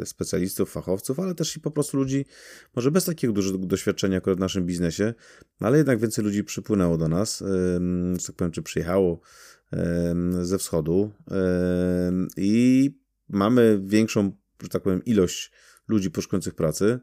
[0.00, 2.24] e, specjalistów, fachowców, ale też i po prostu ludzi,
[2.76, 5.14] może bez takiego dużego doświadczenia akurat w naszym biznesie,
[5.60, 7.44] ale jednak więcej ludzi przypłynęło do nas,
[8.18, 9.20] że tak powiem, czy przyjechało
[10.42, 11.12] ze wschodu
[12.36, 12.90] i
[13.28, 15.52] mamy większą, że tak powiem, ilość
[15.88, 17.00] ludzi poszukujących pracy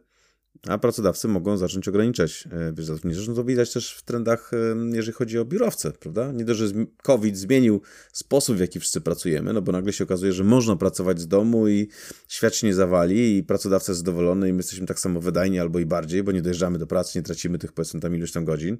[0.67, 3.15] a pracodawcy mogą zacząć ograniczać e, zatrudnienie.
[3.15, 6.31] Zresztą to widać też w trendach, e, jeżeli chodzi o biurowce, prawda?
[6.31, 6.65] Nie dość, że
[7.03, 7.81] COVID zmienił
[8.13, 11.67] sposób, w jaki wszyscy pracujemy, no bo nagle się okazuje, że można pracować z domu
[11.67, 11.87] i
[12.27, 15.79] świat się nie zawali i pracodawca jest zadowolony i my jesteśmy tak samo wydajni albo
[15.79, 18.77] i bardziej, bo nie dojeżdżamy do pracy, nie tracimy tych powiedzmy tam ilość tam godzin.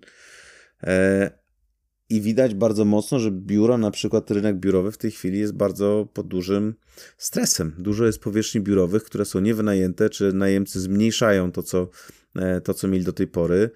[2.10, 6.08] I widać bardzo mocno, że biuro, na przykład rynek biurowy w tej chwili jest bardzo
[6.14, 6.76] pod dużym
[7.18, 7.76] stresem.
[7.78, 11.90] Dużo jest powierzchni biurowych, które są niewynajęte, czy najemcy zmniejszają to, co,
[12.36, 13.70] e, to, co mieli do tej pory.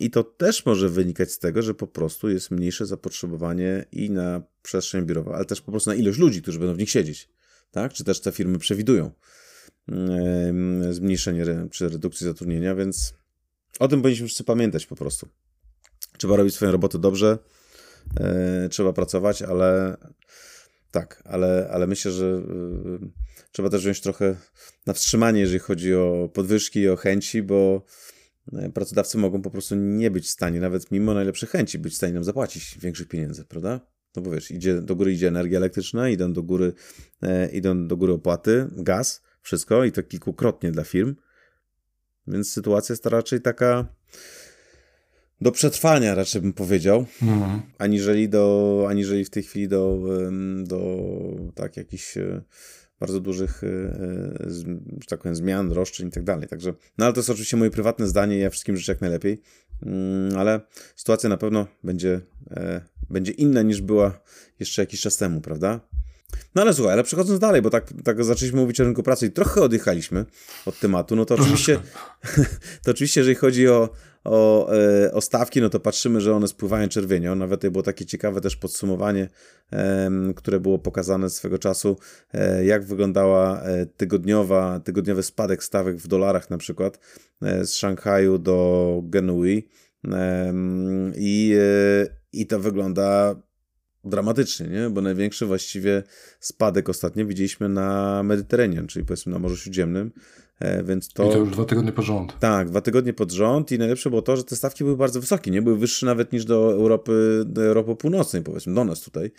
[0.00, 4.42] I to też może wynikać z tego, że po prostu jest mniejsze zapotrzebowanie i na
[4.62, 7.28] przestrzeń biurową, ale też po prostu na ilość ludzi, którzy będą w nich siedzieć.
[7.70, 7.92] Tak?
[7.92, 9.10] Czy też te firmy przewidują
[10.90, 13.14] zmniejszenie czy redukcję zatrudnienia, więc
[13.78, 15.28] o tym powinniśmy wszyscy pamiętać po prostu.
[16.18, 17.38] Trzeba robić swoją robotę dobrze,
[18.20, 19.96] yy, trzeba pracować, ale
[20.90, 22.98] tak, ale, ale myślę, że yy,
[23.52, 24.36] trzeba też wziąć trochę
[24.86, 27.84] na wstrzymanie, jeżeli chodzi o podwyżki i o chęci, bo
[28.52, 31.96] e, pracodawcy mogą po prostu nie być w stanie, nawet mimo najlepszych chęci, być w
[31.96, 33.80] stanie nam zapłacić większych pieniędzy, prawda?
[34.16, 36.72] No bo wiesz, idzie, do góry idzie energia elektryczna, idą do góry,
[37.22, 41.14] e, idą do góry opłaty, gaz, wszystko i to kilkukrotnie dla firm.
[42.26, 43.86] Więc sytuacja jest raczej taka
[45.40, 47.60] do przetrwania, raczej bym powiedział, Mhm.
[47.78, 49.98] aniżeli, do, aniżeli w tej chwili do,
[50.62, 51.06] do
[51.54, 52.42] tak jakichś e,
[53.00, 54.50] bardzo dużych, e, e,
[55.00, 56.48] że tak powiem, zmian, roszczeń i tak dalej.
[56.48, 59.42] Także, no ale to jest oczywiście moje prywatne zdanie, ja wszystkim życzę jak najlepiej,
[59.82, 60.60] Mm, ale
[60.96, 62.20] sytuacja na pewno będzie,
[63.10, 64.20] będzie inna niż była
[64.60, 65.80] jeszcze jakiś czas temu, prawda?
[66.54, 69.30] No ale słuchaj, ale przechodząc dalej, bo tak, tak zaczęliśmy mówić o rynku pracy i
[69.30, 70.24] trochę odjechaliśmy
[70.66, 71.80] od tematu, no to oczywiście,
[72.84, 73.88] to oczywiście jeżeli chodzi o,
[74.24, 77.34] o, e, o stawki, no to patrzymy, że one spływają czerwienią.
[77.34, 79.28] Nawet było takie ciekawe też podsumowanie,
[80.36, 81.96] które było pokazane swego czasu,
[82.32, 86.98] e, jak wyglądała e, tygodniowa, tygodniowy spadek stawek w dolarach na przykład
[87.40, 89.68] z Szanghaju do Genui
[91.14, 91.54] i,
[92.32, 93.36] i to wygląda
[94.04, 94.90] dramatycznie, nie?
[94.90, 96.02] bo największy właściwie
[96.40, 100.12] spadek ostatnio widzieliśmy na Mediterranean, czyli powiedzmy na Morzu Śródziemnym,
[100.60, 102.38] e, więc I to już dwa tygodnie pod rząd.
[102.38, 105.50] tak, dwa tygodnie pod rząd i najlepsze było to, że te stawki były bardzo wysokie,
[105.50, 105.62] nie?
[105.62, 109.30] Były wyższe nawet niż do Europy, do Europy Północnej, powiedzmy, do nas tutaj.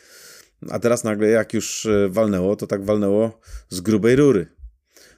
[0.69, 4.47] A teraz nagle jak już e, walnęło, to tak walnęło z grubej rury.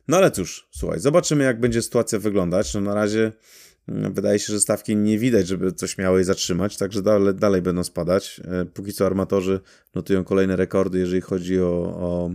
[0.08, 2.74] No ale cóż, słuchaj, zobaczymy jak będzie sytuacja wyglądać.
[2.74, 3.32] No na razie
[3.88, 7.62] mm, wydaje się, że stawki nie widać, żeby coś miało je zatrzymać, także dalej, dalej
[7.62, 8.42] będą spadać.
[8.46, 9.60] E, Póki co armatorzy
[9.96, 11.68] notują kolejne rekordy, jeżeli chodzi o,
[12.00, 12.32] o,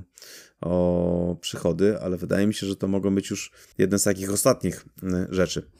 [0.60, 4.84] o przychody, ale wydaje mi się, że to mogą być już jedne z takich ostatnich
[5.02, 5.70] y, rzeczy.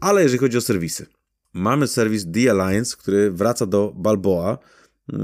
[0.00, 1.06] Ale jeżeli chodzi o serwisy,
[1.52, 4.58] mamy serwis The Alliance, który wraca do Balboa
[5.12, 5.16] y,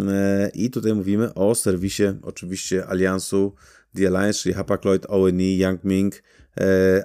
[0.55, 3.55] i tutaj mówimy o serwisie oczywiście aliansu
[3.97, 6.23] The Alliance, czyli Hapag-Lloyd, ONE, Yang Ming, y,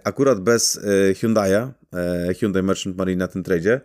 [0.04, 0.80] akurat bez
[1.14, 1.72] Hyundai'a,
[2.40, 3.82] Hyundai Merchant Marine na tym tradzie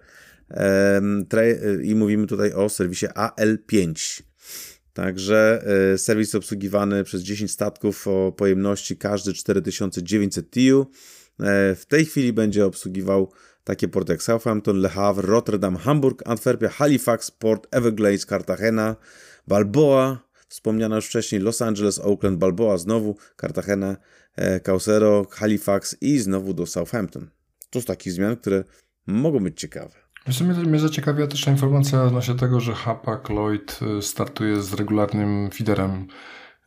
[1.83, 4.22] i mówimy tutaj o serwisie AL5.
[4.92, 10.81] Także e, serwis obsługiwany przez 10 statków o pojemności każdy 4900 TEU.
[11.40, 13.33] E, W tej chwili będzie obsługiwał
[13.64, 18.96] takie porty jak Southampton, Le Havre, Rotterdam, Hamburg, Antwerpia, Halifax, Port Everglades, Cartagena,
[19.48, 23.96] Balboa, wspomniana już wcześniej Los Angeles, Oakland, Balboa znowu, Cartagena,
[24.37, 27.31] e, Caucero, Halifax i znowu do Southampton.
[27.70, 28.64] To z takich zmian, które
[29.07, 29.99] mogą być ciekawe.
[30.26, 34.74] Wiesz, mnie, mnie zaciekawiła też ta informacja odnośnie tego, że Hapag Lloyd y, startuje z
[34.74, 36.06] regularnym feederem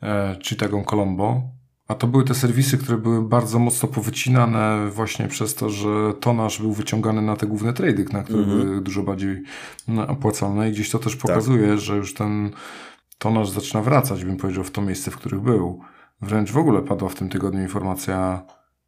[0.04, 1.42] e, Chittagą Colombo.
[1.88, 6.62] A to były te serwisy, które były bardzo mocno powycinane właśnie przez to, że tonaż
[6.62, 8.60] był wyciągany na te główne trady, na które Mhm.
[8.62, 9.44] były dużo bardziej
[9.88, 10.70] no, opłacalne.
[10.70, 12.52] I gdzieś to też pokazuje, że już ten
[13.18, 15.82] tonaż zaczyna wracać, bym powiedział, w to miejsce, w których był.
[16.22, 18.46] Wręcz w ogóle padła w tym tygodniu informacja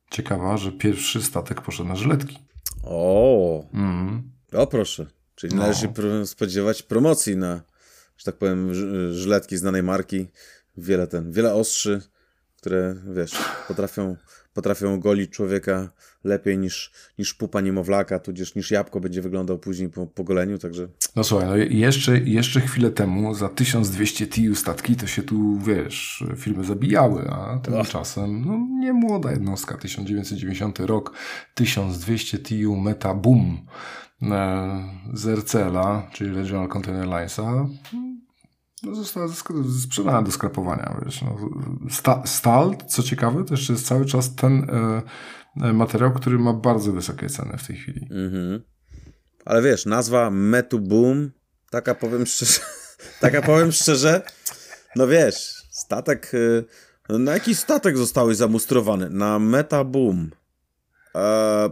[0.09, 2.37] ciekawa, że pierwszy statek poszedł na żyletki.
[2.83, 4.34] O, Mm.
[4.55, 5.05] O proszę.
[5.35, 5.61] Czyli No.
[5.61, 5.87] należy
[6.25, 7.61] spodziewać promocji na,
[8.17, 8.73] że tak powiem,
[9.13, 10.27] żyletki znanej marki.
[10.77, 12.01] Wiele ten, wiele ostrzy,
[12.57, 13.31] które, wiesz,
[13.67, 14.15] potrafią,
[14.53, 15.89] potrafią golić człowieka
[16.23, 20.87] lepiej niż, niż pupa niemowlaka, tudzież niż jabłko będzie wyglądał później po, po goleniu, także
[21.15, 26.23] No słuchaj, no jeszcze, jeszcze chwilę temu za 1200 TIU statki to się tu, wiesz,
[26.37, 31.13] firmy zabijały, a tymczasem, no nie młoda jednostka, 1990 rok,
[31.53, 33.65] 1200 TIU Meta Boom
[35.13, 37.67] z RCL-a, czyli Regional Container Linesa,
[38.83, 39.27] no, została
[39.83, 41.21] sprzedana do skrapowania, wiesz.
[41.21, 41.37] No,
[41.89, 45.01] sta, stal, co ciekawe, to jeszcze jest cały czas ten e,
[45.67, 48.07] e, materiał, który ma bardzo wysokie ceny w tej chwili.
[48.11, 48.61] Mhm.
[49.45, 51.31] Ale wiesz, nazwa Metu Boom,
[51.69, 52.59] taka powiem szczerze,
[53.21, 54.21] taka powiem szczerze,
[54.95, 56.65] no wiesz, statek, y,
[57.09, 59.09] na jaki statek zostałeś zamustrowany?
[59.09, 60.31] Na Meta Boom.
[61.15, 61.69] Eee,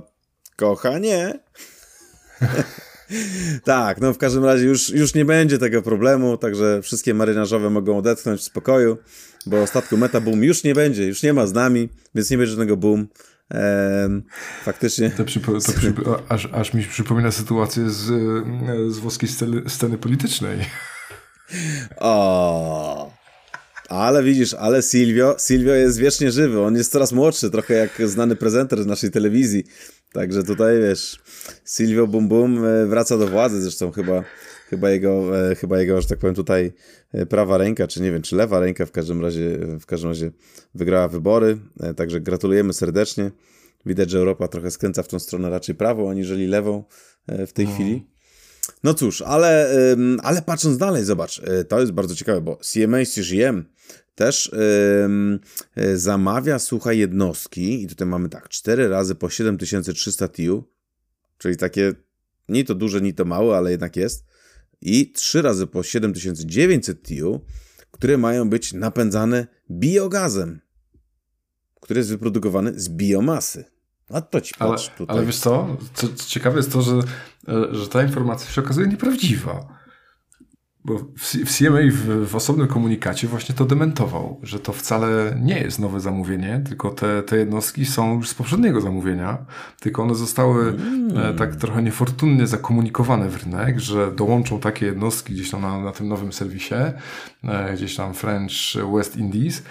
[0.56, 1.40] kochanie.
[3.64, 7.98] tak, no w każdym razie już, już nie będzie tego problemu, także wszystkie marynarzowe mogą
[7.98, 8.98] odetchnąć w spokoju,
[9.46, 12.52] bo statku Meta Boom już nie będzie, już nie ma z nami, więc nie będzie
[12.52, 13.08] żadnego boom.
[13.50, 14.24] Em,
[14.64, 15.10] faktycznie.
[15.10, 18.06] To, przypo, to przypo, aż, aż mi przypomina sytuację z,
[18.94, 20.60] z włoskiej sceny, sceny politycznej.
[21.98, 23.12] O,
[23.90, 26.62] ale widzisz, ale Silvio, Silvio jest wiecznie żywy.
[26.62, 29.64] On jest coraz młodszy, trochę jak znany prezenter z naszej telewizji.
[30.14, 31.20] Także tutaj wiesz,
[31.66, 33.62] Silvio Bum Bum e, wraca do władzy.
[33.62, 34.24] Zresztą chyba,
[34.70, 36.74] chyba, jego, e, chyba jego, że tak powiem, tutaj
[37.14, 40.32] e, prawa ręka, czy nie wiem, czy lewa ręka w każdym razie, w każdym razie
[40.76, 41.58] wygrała wybory.
[41.96, 43.32] Także gratulujemy serdecznie.
[43.86, 46.84] Widać, że Europa trochę skręca w tą stronę raczej prawą, aniżeli lewą
[47.28, 48.08] w tej chwili.
[48.84, 49.76] No cóż, ale,
[50.24, 53.66] ale patrząc dalej, zobacz, to jest bardzo ciekawe, bo CMA CGM
[54.16, 54.52] też
[55.06, 55.40] ym,
[55.78, 60.64] y, zamawia, słuchaj, jednostki i tutaj mamy tak, 4 razy po 7300 TIU,
[61.38, 61.94] czyli takie
[62.50, 64.26] ni to duże, ni to małe, ale jednak jest
[64.82, 67.42] i 3 razy po 7900 TIU,
[67.92, 70.62] które mają być napędzane biogazem,
[71.82, 73.66] który jest wyprodukowany z biomasy.
[74.10, 75.18] A to ci patrz ale, tutaj.
[75.18, 75.78] Ale wiesz co?
[75.94, 76.08] co?
[76.28, 76.94] Ciekawe jest to, że,
[77.48, 79.83] e, że ta informacja się okazuje nieprawdziwa.
[80.86, 85.80] Bo w CMA w, w, osobnym komunikacie właśnie to dementował, że to wcale nie jest
[85.80, 89.38] nowe zamówienie, tylko te, te jednostki są już z poprzedniego zamówienia,
[89.80, 91.38] tylko one zostały mm.
[91.38, 96.08] tak trochę niefortunnie zakomunikowane w rynek, że dołączą takie jednostki gdzieś tam na, na tym
[96.08, 96.76] nowym serwisie,
[97.44, 98.54] e, gdzieś tam French
[98.96, 99.64] West Indies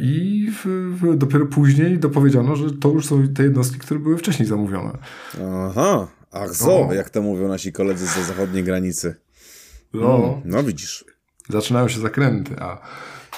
[0.00, 0.66] i w,
[1.00, 4.98] w, dopiero później dopowiedziano, że to już są te jednostki, które były wcześniej zamówione.
[5.68, 9.27] Aha, ach zo, jak to mówią nasi koledzy ze zachodniej granicy.
[9.92, 11.04] No, mm, no widzisz.
[11.48, 12.78] Zaczynają się zakręty, a,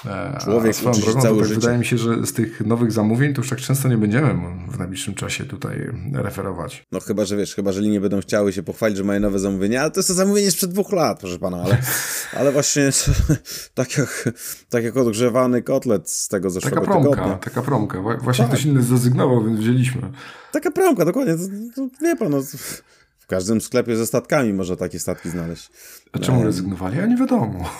[0.06, 1.60] e, Człowiek a swoją drogą, cały tak życie.
[1.60, 4.34] wydaje mi się, że z tych nowych zamówień to już tak często nie będziemy
[4.68, 6.86] w najbliższym czasie tutaj referować.
[6.92, 9.80] No chyba, że wiesz, chyba, że linie będą chciały się pochwalić, że mają nowe zamówienia,
[9.80, 11.78] ale to jest to zamówienie sprzed dwóch lat, proszę pana, ale,
[12.38, 12.90] ale właśnie
[13.74, 14.28] tak jak,
[14.68, 17.38] tak jak odgrzewany kotlet z tego zeszłego taka promka, tygodnia.
[17.38, 18.54] Taka promka, właśnie tak.
[18.54, 20.02] ktoś inny zrezygnował, więc wzięliśmy.
[20.52, 21.42] Taka promka, dokładnie, to,
[21.76, 22.82] to, wie pan, no, w
[23.30, 25.70] każdym sklepie ze statkami można takie statki znaleźć.
[26.12, 27.00] A czemu rezygnowali?
[27.00, 27.70] A nie wiadomo.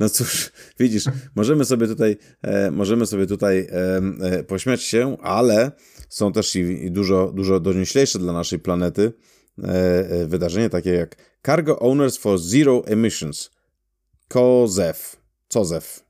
[0.00, 5.72] No cóż, widzisz, możemy sobie tutaj, e, możemy sobie tutaj e, e, pośmiać się, ale
[6.08, 9.12] są też i, i, dużo, dużo donioślejsze dla naszej planety
[9.58, 9.68] e,
[10.10, 13.50] e, wydarzenie takie jak Cargo Owners for Zero Emissions.
[14.28, 15.16] COZEF.
[15.48, 16.04] COZEF.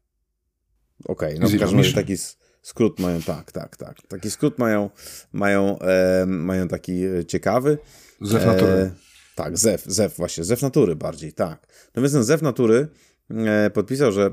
[1.05, 2.17] Okej, okay, no w każdym razie taki
[2.63, 3.97] skrót mają, tak, tak, tak.
[4.09, 4.91] Taki skrót mają,
[5.33, 7.79] mają, e, mają taki ciekawy.
[8.21, 8.91] Zew natury.
[9.35, 11.67] tak, zew, zew właśnie, zew natury bardziej, tak.
[11.87, 12.89] Natomiast ten zew natury
[13.31, 14.31] E, podpisał, że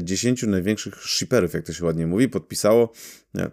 [0.00, 2.92] 10 e, największych shipperów, jak to się ładnie mówi, podpisało
[3.38, 3.50] e,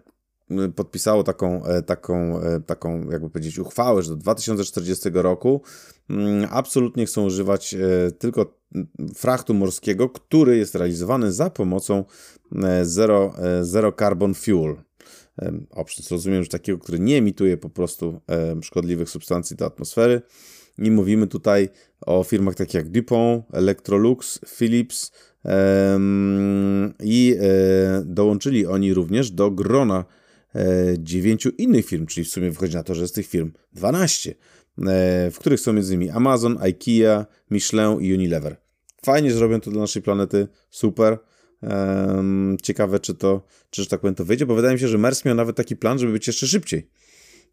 [0.75, 5.61] podpisało taką, taką, taką, jakby powiedzieć, uchwałę, że do 2040 roku
[6.09, 7.75] mm, absolutnie chcą używać
[8.19, 8.59] tylko
[9.15, 12.05] frachtu morskiego, który jest realizowany za pomocą
[12.83, 14.75] zero, zero carbon fuel.
[15.69, 18.21] Options, rozumiem, że takiego, który nie emituje po prostu
[18.61, 20.21] szkodliwych substancji do atmosfery.
[20.77, 21.69] I mówimy tutaj
[22.01, 25.11] o firmach takich jak DuPont, Electrolux, Philips
[27.03, 30.05] i e, dołączyli oni również do grona
[30.55, 30.65] e,
[30.99, 34.35] dziewięciu innych firm, czyli w sumie wychodzi na to, że z tych firm 12, e,
[35.31, 36.11] w których są m.in.
[36.11, 38.57] Amazon, IKEA, Michelin i Unilever.
[39.05, 41.17] Fajnie, zrobią to dla naszej planety, super.
[41.61, 44.97] Um, ciekawe, czy to, czy że tak powiem, to wyjdzie, bo wydaje mi się, że
[44.97, 46.89] Mers miał nawet taki plan, żeby być jeszcze szybciej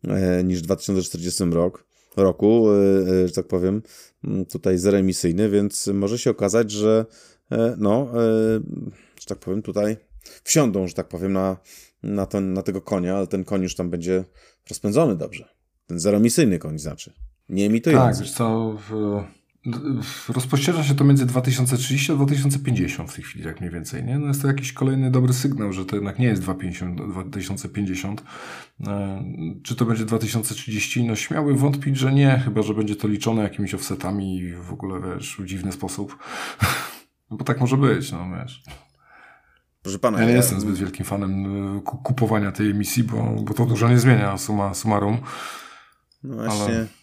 [0.09, 1.85] e, niż 2040 rok
[2.16, 2.75] roku, e,
[3.25, 3.83] e, że tak powiem,
[4.51, 7.07] tutaj zeremisyjny, więc może się okazać, że
[7.79, 8.09] no,
[9.21, 9.97] że tak powiem, tutaj
[10.44, 11.57] wsiądą, że tak powiem, na,
[12.03, 14.25] na, ten, na tego konia, ale ten koń już tam będzie
[14.68, 15.49] rozpędzony dobrze.
[15.87, 17.12] Ten zeroemisyjny koń znaczy.
[17.49, 18.18] Nie emitujący.
[18.18, 18.77] Tak, wiesz co,
[20.28, 24.04] rozpościera się to między 2030 a 2050 w tej chwili, tak mniej więcej.
[24.04, 24.18] Nie?
[24.18, 28.22] No jest to jakiś kolejny dobry sygnał, że to jednak nie jest 2050.
[28.87, 29.24] E,
[29.62, 31.04] czy to będzie 2030?
[31.04, 35.00] No śmiały wątpić, że nie, chyba że będzie to liczone jakimiś offsetami i w ogóle
[35.00, 36.18] wiesz, w dziwny sposób.
[37.31, 38.62] Bo tak może być, no wiesz.
[39.83, 40.37] Proszę pana, ja nie ja...
[40.37, 44.74] jestem zbyt wielkim fanem e, kupowania tej emisji, bo, bo to dużo nie zmienia suma
[44.74, 45.18] summarum.
[46.22, 46.64] No właśnie.
[46.64, 46.97] Ale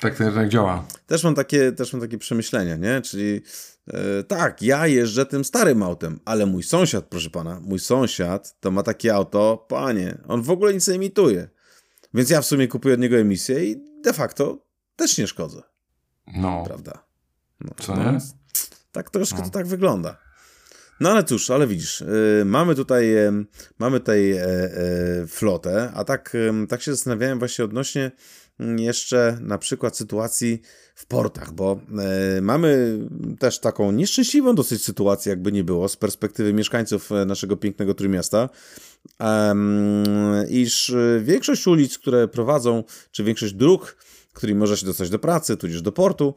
[0.00, 0.86] tak ten rynek działa.
[1.06, 3.00] Też mam takie, też mam takie przemyślenia, nie?
[3.00, 3.42] Czyli
[3.86, 8.70] e, tak, ja jeżdżę tym starym autem, ale mój sąsiad, proszę pana, mój sąsiad to
[8.70, 11.48] ma takie auto, panie, on w ogóle nic nie emituje.
[12.14, 15.62] Więc ja w sumie kupuję od niego emisję i de facto też nie szkodzę.
[16.26, 16.64] No.
[16.66, 17.04] Prawda?
[17.60, 18.18] No, Co no, nie?
[18.92, 19.44] Tak troszkę no.
[19.44, 20.16] to tak wygląda.
[21.00, 23.46] No ale cóż, ale widzisz, yy, mamy tutaj, yy,
[23.78, 26.36] mamy tutaj yy, flotę, a tak,
[26.68, 28.10] tak się zastanawiałem właśnie odnośnie
[28.60, 30.62] jeszcze na przykład sytuacji
[30.94, 31.80] w portach, bo
[32.36, 32.98] e, mamy
[33.38, 38.48] też taką nieszczęśliwą dosyć sytuację, jakby nie było, z perspektywy mieszkańców e, naszego pięknego Trójmiasta,
[39.20, 39.54] e,
[40.48, 43.96] iż większość ulic, które prowadzą, czy większość dróg,
[44.38, 46.34] którymi można się dostać do pracy, tudzież do portu,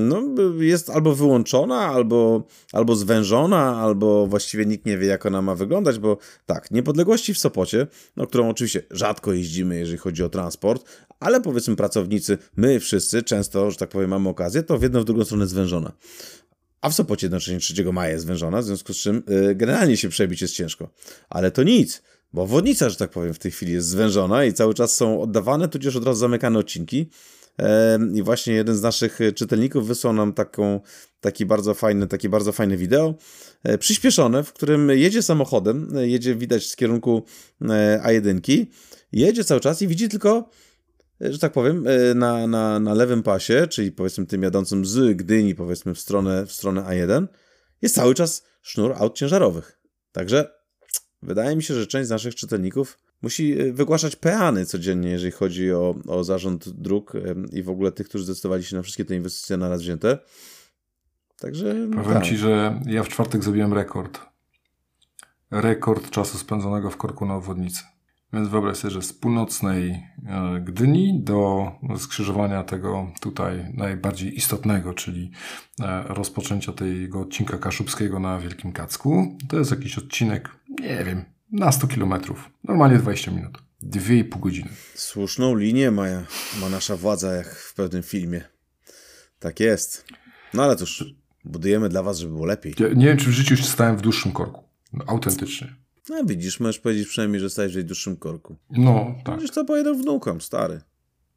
[0.00, 0.22] no,
[0.58, 5.98] jest albo wyłączona, albo, albo zwężona, albo właściwie nikt nie wie, jak ona ma wyglądać,
[5.98, 10.84] bo tak, niepodległości w Sopocie, no, którą oczywiście rzadko jeździmy, jeżeli chodzi o transport,
[11.20, 15.04] ale powiedzmy pracownicy, my wszyscy często, że tak powiem, mamy okazję, to w jedną, w
[15.04, 15.92] drugą stronę zwężona.
[16.80, 20.08] A w Sopocie jednocześnie 3 maja jest zwężona, w związku z czym yy, generalnie się
[20.08, 20.90] przebić jest ciężko.
[21.28, 22.02] Ale to nic
[22.34, 25.68] bo obwodnica, że tak powiem, w tej chwili jest zwężona i cały czas są oddawane,
[25.68, 27.10] tudzież od razu zamykane odcinki.
[28.14, 30.80] I właśnie jeden z naszych czytelników wysłał nam taką,
[31.20, 33.14] taki bardzo fajny, takie bardzo fajne wideo,
[33.62, 37.22] e, przyspieszone, w którym jedzie samochodem, e, jedzie widać z kierunku
[37.62, 38.66] e, A1,
[39.12, 40.50] jedzie cały czas i widzi tylko,
[41.20, 45.94] że tak powiem, na, na, na lewym pasie, czyli powiedzmy tym jadącym z Gdyni, powiedzmy
[45.94, 47.26] w stronę, w stronę A1,
[47.82, 49.78] jest cały czas sznur aut ciężarowych.
[50.12, 50.63] Także
[51.24, 55.72] Wydaje mi się, że część z naszych czytelników musi e, wygłaszać peany codziennie, jeżeli chodzi
[55.72, 57.12] o, o zarząd dróg
[57.52, 60.18] i w ogóle tych, którzy zdecydowali się na wszystkie te inwestycje na raz wzięte.
[61.40, 61.74] Także.
[61.94, 62.24] Powiem tak.
[62.24, 64.20] Ci, że ja w czwartek zrobiłem rekord.
[65.50, 67.82] Rekord czasu spędzonego w korku na obwodnicy.
[68.34, 69.90] Więc wyobraź sobie, że z północnej
[70.26, 75.30] e, Gdyni do skrzyżowania tego tutaj najbardziej istotnego, czyli
[75.80, 79.38] e, rozpoczęcia tego odcinka kaszubskiego na Wielkim Kacku.
[79.48, 82.50] To jest jakiś odcinek, nie wiem, na 100 kilometrów.
[82.64, 83.62] Normalnie 20 minut.
[83.82, 84.70] 2,5 godziny.
[84.94, 86.04] Słuszną linię ma,
[86.60, 88.40] ma nasza władza, jak w pewnym filmie.
[89.38, 90.04] Tak jest.
[90.54, 91.04] No ale cóż,
[91.44, 92.74] budujemy dla was, żeby było lepiej.
[92.78, 94.64] Ja nie wiem, czy w życiu już stałem w dłuższym korku.
[94.92, 95.83] No, autentycznie.
[96.08, 98.56] No widzisz, możesz powiedzieć przynajmniej, że stałeś w najdłuższym korku.
[98.70, 99.34] No, tak.
[99.34, 100.80] Widzisz, to pojedę wnukom, stary.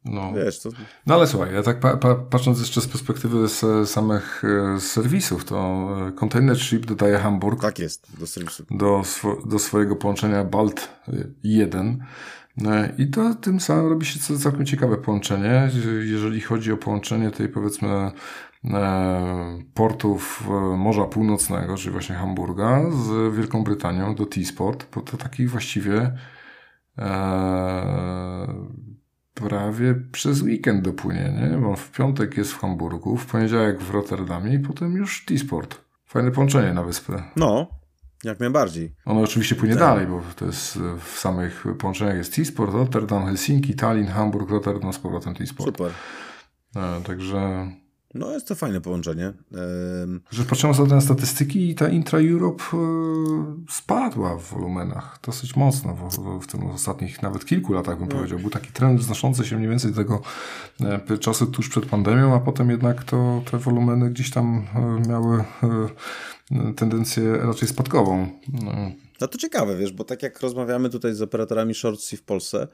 [0.04, 0.32] No.
[0.32, 0.70] Wiesz, to...
[1.06, 5.44] no ale słuchaj, ja tak pa, pa, patrząc jeszcze z perspektywy z, samych e, serwisów,
[5.44, 7.60] to e, Container Ship dodaje Hamburg.
[7.60, 8.64] Tak jest, do serwisu.
[8.70, 10.88] Do, swo, do swojego połączenia Balt
[11.42, 12.04] 1.
[12.66, 15.70] E, I to tym samym robi się całkiem ciekawe połączenie.
[16.04, 18.10] Jeżeli chodzi o połączenie tej powiedzmy
[19.74, 25.46] portów e, Morza Północnego, czyli właśnie Hamburga, z Wielką Brytanią do T-Sport, bo to taki
[25.46, 26.12] właściwie
[26.98, 28.54] e,
[29.34, 31.58] prawie przez weekend dopłynie, nie?
[31.58, 35.80] Bo w piątek jest w Hamburgu, w poniedziałek w Rotterdamie i potem już T-Sport.
[36.06, 37.22] Fajne połączenie na wyspę.
[37.36, 37.66] No,
[38.24, 38.94] jak najbardziej.
[39.04, 39.82] Ono oczywiście płynie tak.
[39.82, 44.98] dalej, bo to jest w samych połączeniach jest T-Sport, Rotterdam, Helsinki, Tallinn, Hamburg, Rotterdam z
[44.98, 45.76] powrotem T-Sport.
[45.76, 45.92] Super.
[47.04, 47.70] także
[48.14, 49.32] no, jest to fajne połączenie.
[50.30, 52.76] Że patrzymy sobie na statystyki i ta Intra-Europe e,
[53.70, 58.16] spadła w wolumenach dosyć mocno w, w, w tym ostatnich nawet kilku latach, bym no.
[58.16, 58.38] powiedział.
[58.38, 60.22] Był taki trend wznoszący się mniej więcej tego
[60.80, 65.44] e, czasu tuż przed pandemią, a potem jednak to te wolumeny gdzieś tam e, miały
[66.76, 68.28] tendencję raczej spadkową.
[68.52, 68.72] No.
[69.20, 72.68] no to ciekawe, wiesz, bo tak jak rozmawiamy tutaj z operatorami shortsi w Polsce,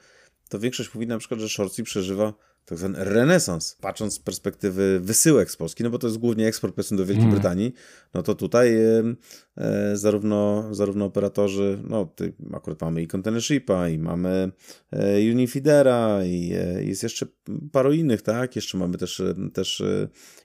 [0.49, 2.33] to większość mówi na przykład, że shortsi przeżywa
[2.65, 6.75] tak zwany renesans, patrząc z perspektywy wysyłek z Polski, no bo to jest głównie eksport
[6.75, 7.35] powiedzmy do Wielkiej mm.
[7.35, 7.73] Brytanii,
[8.15, 14.53] no to tutaj e, zarówno, zarówno operatorzy, no ty, akurat mamy i Containershipa, i mamy
[14.91, 17.27] e, Unifidera, i e, jest jeszcze
[17.73, 19.23] paru innych, tak, jeszcze mamy też,
[19.53, 19.83] też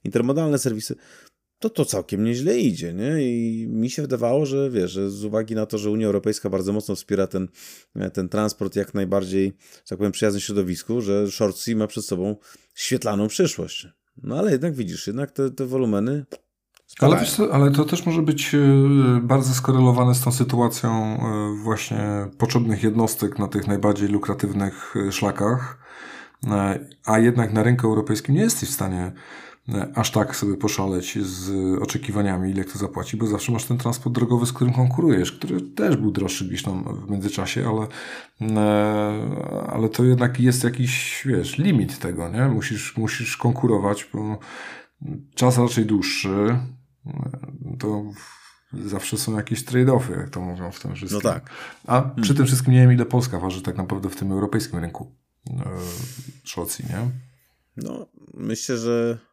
[0.03, 0.95] intermodalne serwisy,
[1.59, 3.21] to to całkiem nieźle idzie, nie?
[3.21, 6.73] I mi się wydawało, że wiesz, że z uwagi na to, że Unia Europejska bardzo
[6.73, 7.47] mocno wspiera ten,
[8.13, 9.53] ten transport jak najbardziej,
[9.89, 12.35] tak powiem, przyjazny środowisku, że Short Sea ma przed sobą
[12.75, 13.87] świetlaną przyszłość.
[14.23, 16.25] No ale jednak widzisz, jednak te, te wolumeny
[16.99, 18.59] ale, co, ale, to też może być e,
[19.21, 25.77] bardzo skorelowane z tą sytuacją e, właśnie potrzebnych jednostek na tych najbardziej lukratywnych e, szlakach,
[27.05, 29.11] a jednak na rynku europejskim nie jesteś w stanie
[29.95, 31.51] aż tak sobie poszaleć z
[31.81, 35.97] oczekiwaniami, ile kto zapłaci, bo zawsze masz ten transport drogowy, z którym konkurujesz, który też
[35.97, 37.87] był droższy gdzieś tam w międzyczasie, ale,
[38.55, 42.47] e, ale to jednak jest jakiś, wiesz, limit tego, nie?
[42.47, 44.39] Musisz, musisz konkurować, bo
[45.35, 46.59] czas raczej dłuższy,
[47.79, 48.03] to
[48.73, 51.21] zawsze są jakieś trade-offy, jak to mówią w tym wszystkim.
[51.23, 51.49] No tak.
[51.87, 52.37] A przy hmm.
[52.37, 55.15] tym wszystkim nie wiem, ile Polska waży tak naprawdę w tym europejskim rynku
[55.49, 55.53] e,
[56.43, 57.09] Szwecji, nie?
[57.77, 59.28] No, myślę, że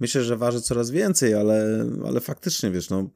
[0.00, 3.10] myślę, że waży coraz więcej, ale, ale faktycznie, wiesz, no,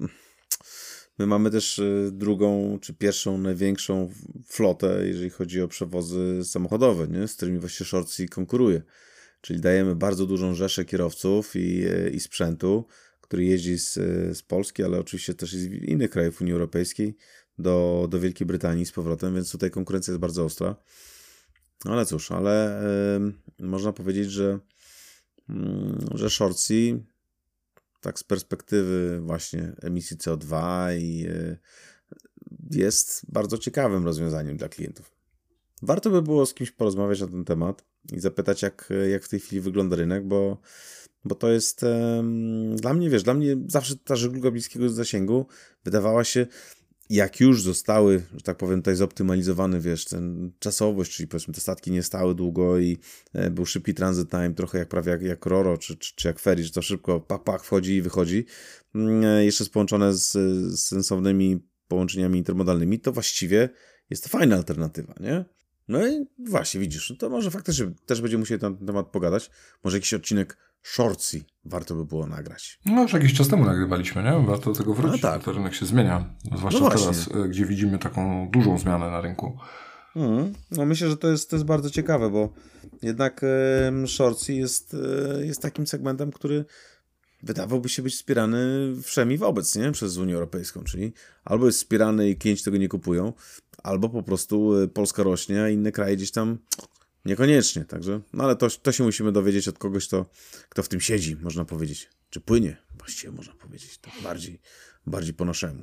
[1.19, 4.13] my mamy też y, drugą, czy pierwszą, największą
[4.47, 7.29] flotę, jeżeli chodzi o przewozy samochodowe, nie?
[7.29, 8.83] z którymi właśnie Shortsy konkuruje.
[9.41, 12.87] Czyli dajemy bardzo dużą rzeszę kierowców i, i sprzętu,
[13.21, 13.95] który jeździ z,
[14.39, 17.17] z Polski, ale oczywiście też z innych krajów Unii Europejskiej
[17.59, 20.77] do, do Wielkiej Brytanii z powrotem, więc tutaj konkurencja jest bardzo ostra.
[21.85, 22.81] No ale cóż, ale
[23.59, 24.59] można powiedzieć, że
[26.15, 27.05] że Shortsy
[28.01, 30.57] tak z perspektywy właśnie emisji CO2
[30.99, 31.57] i e,
[32.71, 35.13] jest bardzo ciekawym rozwiązaniem dla klientów.
[35.83, 39.41] Warto by było z kimś porozmawiać na ten temat i zapytać, jak, jak w tej
[39.41, 40.61] chwili wygląda rynek, bo,
[41.25, 45.47] bo to jest um, dla mnie, wiesz, dla mnie zawsze ta żegluga bliskiego zasięgu
[45.85, 46.47] wydawała się
[47.11, 51.91] jak już zostały, że tak powiem, tutaj zoptymalizowany, wiesz, ten czasowość, czyli powiedzmy te statki
[51.91, 52.99] nie stały długo i
[53.33, 56.39] e, był szybki transit time, trochę jak prawie jak, jak Roro, czy, czy, czy jak
[56.39, 58.45] Ferry, że to szybko pak, pak, wchodzi i wychodzi,
[58.95, 63.69] mm, e, jeszcze połączone z, z sensownymi połączeniami intermodalnymi, to właściwie
[64.11, 65.45] jest to fajna alternatywa, nie?
[65.89, 69.51] No i właśnie, widzisz, no to może faktycznie też będziemy musieli na ten temat pogadać.
[69.85, 72.81] Może jakiś odcinek shortsy warto by było nagrać.
[72.87, 74.47] No już jakiś czas temu nagrywaliśmy, nie?
[74.47, 75.45] Warto do tego wrócić, no tak.
[75.45, 76.35] to rynek się zmienia.
[76.57, 79.59] Zwłaszcza no teraz, e, gdzie widzimy taką dużą zmianę na rynku.
[80.17, 82.53] Mm, no myślę, że to jest, to jest bardzo ciekawe, bo
[83.03, 83.93] jednak e,
[84.49, 84.97] jest,
[85.39, 86.65] e, jest takim segmentem, który
[87.43, 89.93] wydawałby się być wspierany wszemi wobec, nie?
[89.93, 91.13] Przez Unię Europejską, czyli
[91.45, 93.33] albo jest wspierany i klienci tego nie kupują,
[93.83, 96.59] albo po prostu y, Polska rośnie, a inne kraje gdzieś tam
[97.25, 97.85] niekoniecznie.
[97.85, 100.27] Także, no ale to, to się musimy dowiedzieć od kogoś, kto,
[100.69, 102.11] kto w tym siedzi, można powiedzieć.
[102.31, 103.99] Czy płynie, właściwie można powiedzieć.
[103.99, 104.61] Tak bardziej,
[105.07, 105.83] bardziej po naszemu.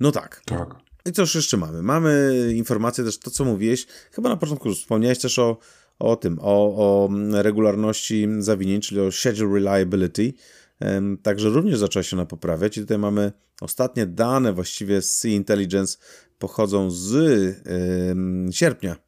[0.00, 0.42] No tak.
[0.44, 0.74] Tak.
[1.06, 1.82] I cóż jeszcze mamy?
[1.82, 5.58] Mamy informację też, to co mówiłeś, chyba na początku wspomniałeś też o,
[5.98, 10.32] o tym, o, o regularności zawinięć, czyli o schedule reliability.
[11.22, 15.98] Także również zaczęła się ona poprawiać i tutaj mamy ostatnie dane właściwie z Sea Intelligence
[16.38, 17.14] pochodzą z
[18.50, 19.05] sierpnia E,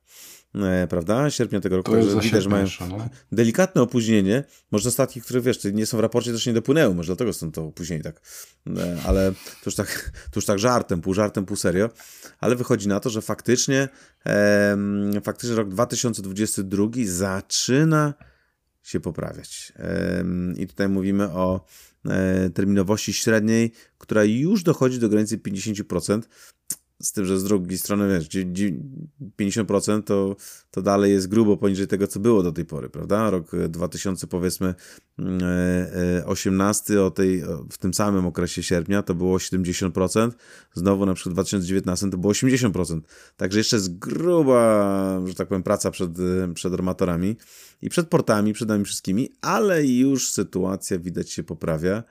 [0.89, 3.09] prawda, sierpnia tego roku, że widać, że mają no?
[3.33, 7.33] delikatne opóźnienie, może statki, które wiesz, nie są w raporcie, też nie dopłynęły, może dlatego
[7.33, 8.21] są to opóźnieni tak,
[8.77, 11.91] e, ale to już tak, to już tak żartem, pół żartem, pół serio,
[12.41, 13.89] ale wychodzi na to, że faktycznie,
[14.27, 14.77] e,
[15.23, 18.15] faktycznie rok 2022 zaczyna
[18.83, 19.73] się poprawiać.
[19.77, 20.25] E,
[20.57, 21.67] i tutaj mówimy o
[22.07, 26.23] e, terminowości średniej, która już dochodzi do granicy 50%,
[27.03, 28.29] z tym, że z drugiej strony, wiesz,
[29.41, 30.37] 50% to,
[30.71, 33.31] to dalej jest grubo poniżej tego, co było do tej pory, prawda?
[33.31, 34.75] Rok 2000, powiedzmy,
[36.27, 40.31] 18 mm, e, o tej, w tym samym okresie sierpnia to było 70%,
[40.75, 43.01] znowu na przykład w 2019 to było 80%.
[43.37, 46.11] Także jeszcze jest gruba, że tak powiem, praca przed,
[46.55, 47.37] przed armatorami
[47.83, 52.03] i przed portami, przed nami wszystkimi, ale już sytuacja widać się poprawia.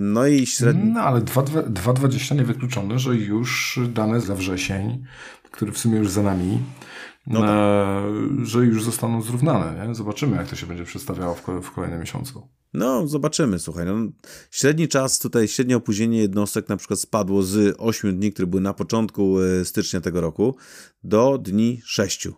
[0.00, 0.84] No i średnio.
[0.84, 5.04] No ale 2,20 niewykluczone, że już dane za wrzesień,
[5.50, 6.58] który w sumie już za nami,
[7.26, 7.50] no tak.
[7.50, 9.88] e, że już zostaną zrównane.
[9.88, 9.94] Nie?
[9.94, 12.48] Zobaczymy, jak to się będzie przedstawiało w, w kolejnym miesiącu.
[12.74, 13.86] No, zobaczymy, słuchaj.
[13.86, 13.94] No,
[14.50, 18.74] średni czas tutaj, średnie opóźnienie jednostek na przykład spadło z 8 dni, które były na
[18.74, 20.56] początku e, stycznia tego roku,
[21.04, 22.28] do dni 6.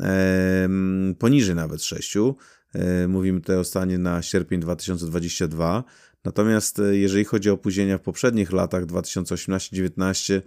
[0.00, 2.16] Ehm, poniżej nawet 6.
[2.16, 5.84] Ehm, mówimy tutaj o stanie na sierpień 2022.
[6.24, 10.42] Natomiast e, jeżeli chodzi o opóźnienia w poprzednich latach 2018, 19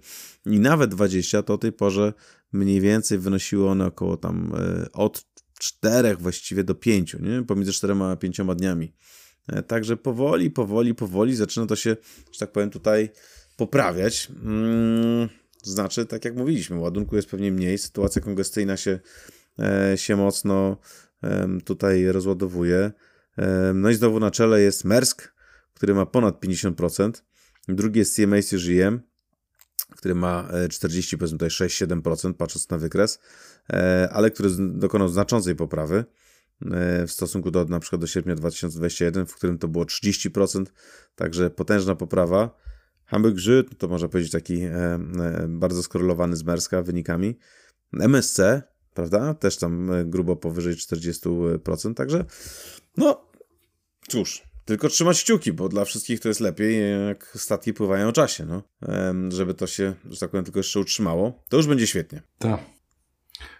[0.46, 2.12] i nawet 20, to o tej porze
[2.52, 5.24] mniej więcej wynosiły one około tam e, od
[5.58, 7.42] 4 właściwie do 5, nie?
[7.42, 8.94] pomiędzy 4 a 5 dniami.
[9.48, 11.96] E, także powoli, powoli, powoli zaczyna to się,
[12.32, 13.10] że tak powiem, tutaj
[13.56, 14.28] poprawiać.
[14.42, 15.28] Hmm,
[15.62, 19.00] znaczy, tak jak mówiliśmy, ładunku jest pewnie mniej, sytuacja kongestyjna się,
[19.96, 20.76] się mocno
[21.64, 22.92] tutaj rozładowuje.
[23.74, 25.31] No i znowu na czele jest Mersk,
[25.82, 27.22] który ma ponad 50%.
[27.68, 29.00] Drugi jest CMA CGM,
[29.96, 33.18] który ma 40, e, powiedzmy tutaj 6-7%, patrząc na wykres,
[33.72, 39.26] e, ale który dokonał znaczącej poprawy e, w stosunku do na przykład do sierpnia 2021,
[39.26, 40.66] w którym to było 30%,
[41.14, 42.56] także potężna poprawa.
[43.04, 44.60] Hamburg Żyd, to można powiedzieć taki
[45.48, 47.38] bardzo skorelowany z Merska wynikami.
[47.92, 48.40] MSC,
[48.94, 52.24] prawda, też tam grubo powyżej 40%, także
[52.96, 53.30] no
[54.08, 58.46] cóż, tylko trzymać kciuki, bo dla wszystkich to jest lepiej, jak statki pływają o czasie,
[58.46, 58.62] no.
[59.28, 61.42] Żeby to się, że tak powiem, tylko jeszcze utrzymało.
[61.48, 62.22] To już będzie świetnie.
[62.38, 62.60] Tak.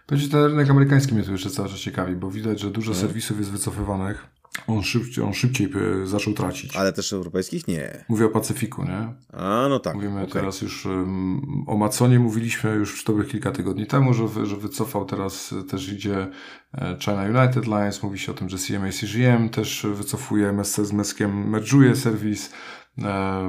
[0.07, 3.07] Będzie ten rynek amerykański mnie tu jeszcze cały czas ciekawi, bo widać, że dużo mhm.
[3.07, 4.27] serwisów jest wycofywanych
[4.67, 5.69] on szybciej, on szybciej
[6.03, 6.75] zaczął tracić.
[6.75, 7.67] Ale też europejskich?
[7.67, 8.05] Nie.
[8.09, 9.13] Mówię o Pacyfiku, nie?
[9.33, 9.95] A, no tak.
[9.95, 10.33] Mówimy okay.
[10.33, 15.55] teraz już um, o Maconie, mówiliśmy już dobrych kilka tygodni temu, że, że wycofał, teraz
[15.69, 16.27] też idzie
[16.73, 20.93] e, China United Lines, mówi się o tym, że CMA CGM też wycofuje, MSC z
[20.93, 22.82] Meskiem merge'uje serwis, E,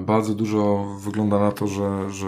[0.00, 2.26] bardzo dużo wygląda na to, że, że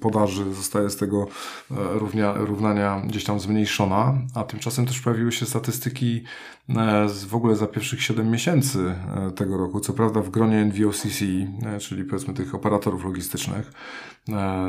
[0.00, 1.26] podaży zostaje z tego
[1.70, 6.24] e, równia, równania gdzieś tam zmniejszona, a tymczasem też pojawiły się statystyki
[6.68, 8.94] e, z, w ogóle za pierwszych 7 miesięcy
[9.36, 11.22] tego roku, co prawda w gronie NVOCC,
[11.80, 13.72] czyli powiedzmy tych operatorów logistycznych.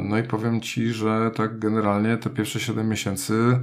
[0.04, 3.60] No i powiem Ci, że tak generalnie te pierwsze 7 miesięcy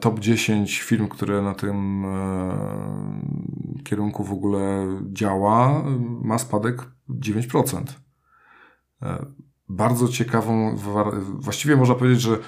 [0.00, 5.84] top 10 firm, które na tym e, kierunku w ogóle działa,
[6.22, 7.82] ma spadek 9%.
[9.02, 9.26] E,
[9.68, 10.76] bardzo ciekawą,
[11.38, 12.38] właściwie można powiedzieć, że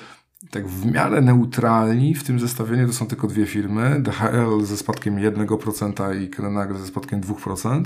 [0.50, 4.00] tak w miarę neutralni w tym zestawieniu to są tylko dwie firmy.
[4.00, 7.84] DHL ze spadkiem 1% i Krenagle ze spadkiem 2%.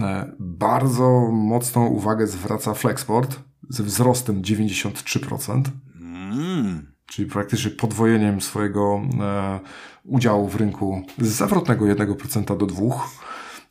[0.00, 5.62] E, bardzo mocną uwagę zwraca Flexport ze wzrostem 93%.
[6.00, 9.60] Mm czyli praktycznie podwojeniem swojego e,
[10.04, 12.92] udziału w rynku z zawrotnego 1% do 2%.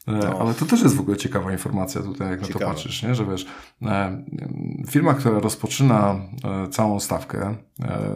[0.07, 0.39] E, no.
[0.39, 2.65] Ale to też jest w ogóle ciekawa informacja tutaj, jak Ciekawe.
[2.65, 3.15] na to patrzysz, nie?
[3.15, 3.45] że wiesz,
[3.81, 4.25] e,
[4.89, 6.15] firma, która rozpoczyna
[6.71, 7.55] całą stawkę,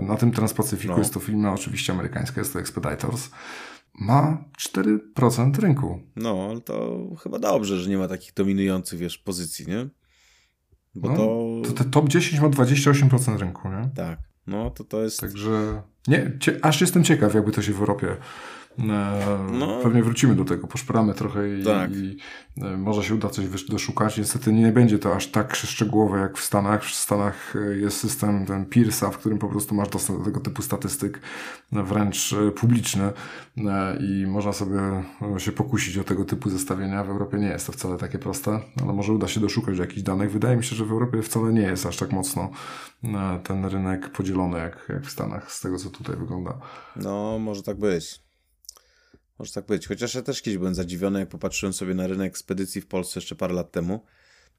[0.01, 0.99] na tym Transpacyfiku no.
[0.99, 3.29] jest to firma oczywiście amerykańska, jest to Expeditors,
[3.99, 5.99] ma 4% rynku.
[6.15, 9.89] No, ale to chyba dobrze, że nie ma takich dominujących, wiesz, pozycji, nie?
[10.95, 11.83] Bo no, to...
[11.83, 11.83] to...
[11.83, 13.89] Top 10 ma 28% rynku, nie?
[13.95, 14.28] Tak.
[14.49, 15.19] No, to to jest...
[15.19, 16.31] Także nie,
[16.61, 18.15] aż jestem ciekaw, jakby to się w Europie
[19.51, 19.79] no.
[19.83, 21.91] Pewnie wrócimy do tego, poszperamy trochę i, tak.
[21.95, 22.17] i
[22.77, 24.17] może się uda coś doszukać.
[24.17, 26.85] Niestety nie będzie to aż tak szczegółowe jak w Stanach.
[26.85, 30.61] W Stanach jest system ten Pearsa, w którym po prostu masz dostęp do tego typu
[30.61, 31.21] statystyk
[31.71, 33.13] wręcz publiczne
[33.99, 34.79] i można sobie
[35.37, 37.03] się pokusić o tego typu zestawienia.
[37.03, 40.31] W Europie nie jest to wcale takie proste, ale może uda się doszukać jakichś danych.
[40.31, 42.49] Wydaje mi się, że w Europie wcale nie jest aż tak mocno
[43.43, 46.57] ten rynek podzielony jak, jak w Stanach, z tego co tutaj wygląda.
[46.95, 48.28] No, może tak być.
[49.39, 49.87] Może tak być.
[49.87, 53.35] Chociaż ja też kiedyś byłem zadziwiony, jak popatrzyłem sobie na rynek spedycji w Polsce jeszcze
[53.35, 54.03] parę lat temu.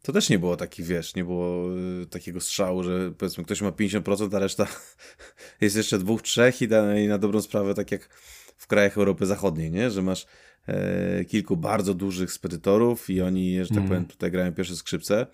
[0.02, 3.70] To też nie było taki, wiesz, nie było y, takiego strzału, że powiedzmy ktoś ma
[3.70, 4.66] 50%, a reszta
[5.60, 8.08] jest jeszcze dwóch, trzech i na, i na dobrą sprawę tak jak
[8.56, 9.90] w krajach Europy Zachodniej, nie?
[9.90, 10.26] Że masz
[10.66, 13.88] e, kilku bardzo dużych spedytorów i oni, że tak mm.
[13.88, 15.26] powiem, tutaj grają pierwsze skrzypce.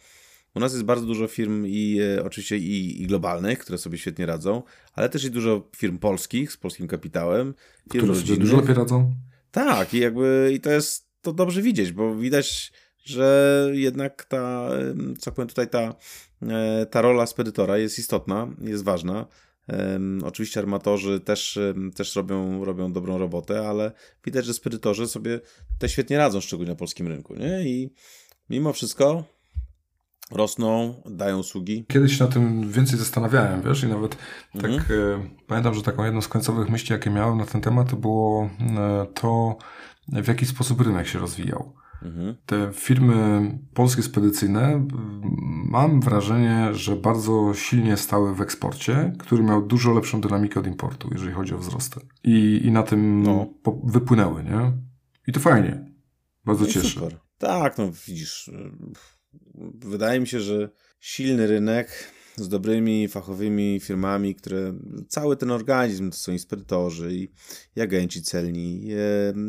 [0.55, 4.27] U nas jest bardzo dużo firm i e, oczywiście i, i, globalnych, które sobie świetnie
[4.27, 4.63] radzą,
[4.95, 7.55] ale też i dużo firm polskich z polskim kapitałem.
[7.93, 9.15] Firm które sobie dużo lepiej radzą?
[9.57, 12.73] Tak, i jakby i to jest to dobrze widzieć, bo widać,
[13.05, 14.71] że jednak ta,
[15.19, 15.95] co powiem tutaj, ta,
[16.43, 19.27] e, ta rola spedytora jest istotna, jest ważna.
[20.25, 21.59] Oczywiście armatorzy też,
[21.95, 23.93] też robią, robią dobrą robotę, ale
[24.25, 25.41] widać, że spedytorzy sobie
[25.79, 27.35] te świetnie radzą, szczególnie na polskim rynku.
[27.35, 27.69] Nie?
[27.69, 27.91] I
[28.51, 29.25] mimo wszystko
[30.31, 31.85] rosną, dają usługi.
[31.89, 34.17] Kiedyś się na tym więcej zastanawiałem, wiesz, i nawet
[34.53, 35.21] tak mhm.
[35.21, 38.51] e, pamiętam, że taką jedną z końcowych myśli, jakie miałem na ten temat, to było
[38.61, 39.57] e, to,
[40.09, 41.73] w jaki sposób rynek się rozwijał.
[42.03, 42.37] Mhm.
[42.47, 44.87] Te firmy polskie spedycyjne,
[45.71, 51.09] mam wrażenie, że bardzo silnie stały w eksporcie, który miał dużo lepszą dynamikę od importu,
[51.13, 52.01] jeżeli chodzi o wzrosty.
[52.25, 53.47] I, i na tym no.
[53.85, 54.73] wypłynęły, nie?
[55.27, 55.85] I to fajnie.
[56.45, 56.83] Bardzo no.
[56.83, 57.19] Super.
[57.39, 58.51] Tak, no widzisz,
[59.75, 60.71] wydaje mi się, że
[61.01, 64.79] silny rynek z dobrymi, fachowymi firmami, które
[65.09, 67.29] cały ten organizm to są i spedytorzy, i,
[67.77, 68.89] i agenci celni,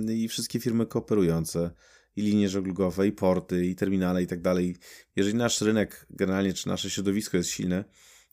[0.07, 1.71] i, i wszystkie firmy kooperujące,
[2.15, 4.75] i linie żeglugowe, i porty, i terminale, i tak dalej.
[5.15, 7.83] Jeżeli nasz rynek generalnie, czy nasze środowisko jest silne,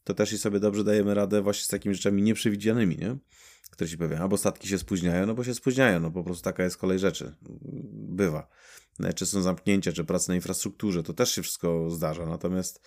[0.05, 3.17] to też i sobie dobrze dajemy radę właśnie z takimi rzeczami nieprzewidzianymi, nie?
[3.71, 6.65] Które ci powiem, albo statki się spóźniają, no bo się spóźniają, no po prostu taka
[6.65, 7.35] jest kolej rzeczy.
[7.93, 8.49] Bywa.
[9.01, 12.27] E, czy są zamknięcia, czy prace na infrastrukturze, to też się wszystko zdarza.
[12.27, 12.81] Natomiast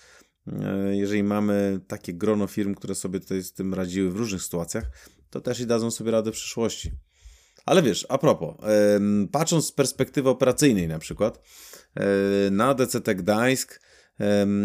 [0.47, 4.83] e, jeżeli mamy takie grono firm, które sobie tutaj z tym radziły w różnych sytuacjach,
[5.29, 6.91] to też i dadzą sobie radę w przyszłości.
[7.65, 8.55] Ale wiesz, a propos,
[9.31, 11.41] patrząc z perspektywy operacyjnej na przykład,
[11.95, 12.05] e,
[12.51, 13.81] na DCT Gdańsk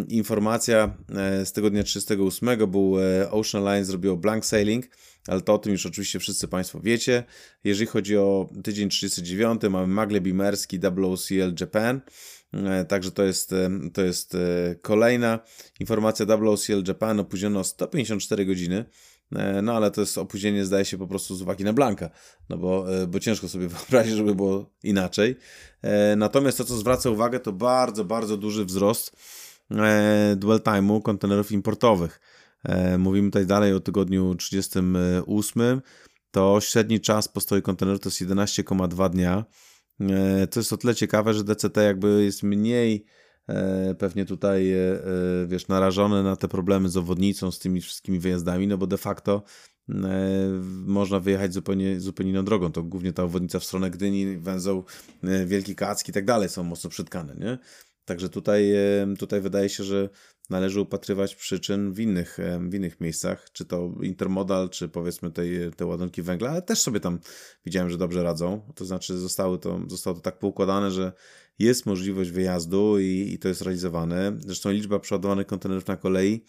[0.08, 0.96] informacja
[1.44, 2.94] z tygodnia 38 był
[3.30, 4.86] Ocean Line zrobiło blank sailing
[5.28, 7.24] ale to o tym już oczywiście wszyscy Państwo wiecie.
[7.64, 12.00] Jeżeli chodzi o tydzień 39, mamy Magle Bimerski WOCL Japan.
[12.52, 14.38] E, także to jest, e, to jest e,
[14.82, 15.38] kolejna
[15.80, 18.84] informacja WOCL Japan opóźniono o 154 godziny.
[19.62, 22.10] No ale to jest opóźnienie zdaje się po prostu z uwagi na Blanka,
[22.48, 25.36] no bo, bo ciężko sobie wyobrazić, żeby było inaczej.
[26.16, 29.16] Natomiast to, co zwraca uwagę, to bardzo, bardzo duży wzrost
[30.36, 32.20] dwell time'u kontenerów importowych.
[32.64, 35.82] E, mówimy tutaj dalej o tygodniu 38,
[36.30, 39.44] to średni czas postoju konteneru to jest 11,2 dnia.
[40.00, 43.04] E, to jest o tyle ciekawe, że DCT jakby jest mniej
[43.48, 44.72] e, pewnie tutaj,
[45.46, 49.42] wiesz, narażone na te problemy z obwodnicą, z tymi wszystkimi wyjazdami, no bo de facto
[50.86, 52.72] można wyjechać zupełnie, zupełnie inną drogą.
[52.72, 54.84] To głównie ta obwodnica w stronę Gdyni, węzeł
[55.46, 57.58] Wielki Kacki i tak dalej są mocno przytkane, nie?
[58.04, 58.72] Także tutaj,
[59.18, 60.08] tutaj wydaje się, że
[60.52, 65.42] należy upatrywać przyczyn w innych, w innych miejscach, czy to intermodal, czy powiedzmy te,
[65.76, 67.18] te ładunki węgla, ale też sobie tam
[67.66, 68.72] widziałem, że dobrze radzą.
[68.74, 71.12] To znaczy zostały to, zostało to tak poukładane, że
[71.58, 74.36] jest możliwość wyjazdu i, i to jest realizowane.
[74.38, 76.44] Zresztą liczba przeładowanych kontenerów na kolei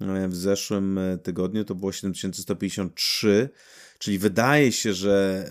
[0.00, 3.48] e, w zeszłym e, tygodniu to było 7153
[4.02, 5.48] Czyli wydaje się, że,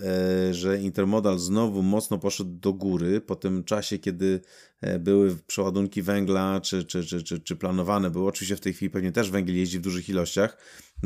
[0.50, 4.40] e, że intermodal znowu mocno poszedł do góry po tym czasie, kiedy
[4.80, 8.28] e, były przeładunki węgla, czy, czy, czy, czy, czy planowane były.
[8.28, 10.56] Oczywiście w tej chwili pewnie też węgiel jeździ w dużych ilościach.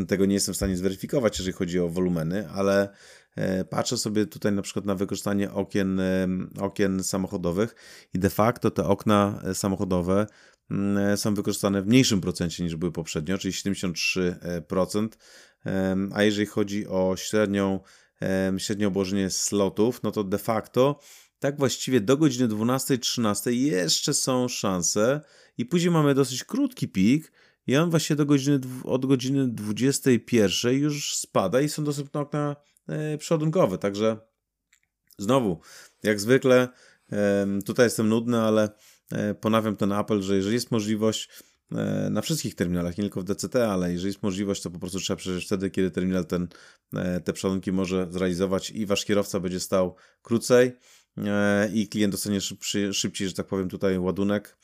[0.09, 2.89] Tego nie jestem w stanie zweryfikować, jeżeli chodzi o wolumeny, ale
[3.37, 6.01] e, patrzę sobie tutaj na przykład na wykorzystanie okien,
[6.61, 7.75] okien samochodowych
[8.15, 10.27] i de facto te okna samochodowe
[10.71, 15.09] mm, są wykorzystane w mniejszym procencie niż były poprzednio, czyli 73%.
[16.13, 17.81] A jeżeli chodzi o średnią,
[18.59, 21.01] średnie obłożenie slotów, no to de facto
[21.39, 25.21] tak właściwie do godziny 12-13 jeszcze są szanse
[25.59, 27.33] i później mamy dosyć krótki pik
[27.67, 32.57] i on właśnie do godziny, od godziny 21 już spada i są dostępne okna
[32.89, 34.17] e, przodunkowe, także
[35.19, 35.61] znowu,
[36.03, 36.69] jak zwykle
[37.65, 38.69] tutaj jestem nudny, ale
[39.13, 41.29] e, ponawiam ten apel, że jeżeli jest możliwość
[42.11, 45.17] na wszystkich terminalach, nie tylko w DCT, ale jeżeli jest możliwość, to po prostu trzeba
[45.17, 46.49] przejść wtedy, kiedy terminal ten,
[46.95, 50.73] e, te przeładunki może zrealizować i wasz kierowca będzie stał krócej
[51.19, 52.41] e, i klient dostanie
[52.93, 54.57] szybciej, że tak powiem, tutaj ładunek.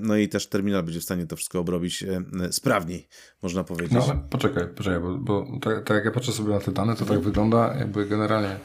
[0.00, 2.04] No i też terminal będzie w stanie to wszystko obrobić
[2.50, 3.08] sprawniej,
[3.42, 3.92] można powiedzieć.
[3.92, 6.96] No ale poczekaj, poczekaj, bo, bo tak, tak jak ja patrzę sobie na te dane,
[6.96, 8.60] to tak wygląda, jakby generalnie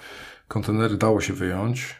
[0.52, 1.96] kontenery dało się wyjąć.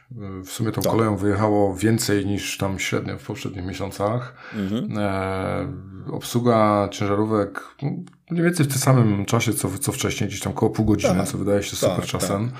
[0.46, 0.92] W sumie tą tak.
[0.92, 4.36] koleją wyjechało więcej niż tam średnio w poprzednich miesiącach.
[4.56, 4.98] Mhm.
[4.98, 7.90] E, obsługa ciężarówek no,
[8.32, 11.28] mniej więcej w tym samym czasie, co, co wcześniej, gdzieś tam około pół godziny, tak.
[11.28, 12.52] co wydaje się super tak, czasem.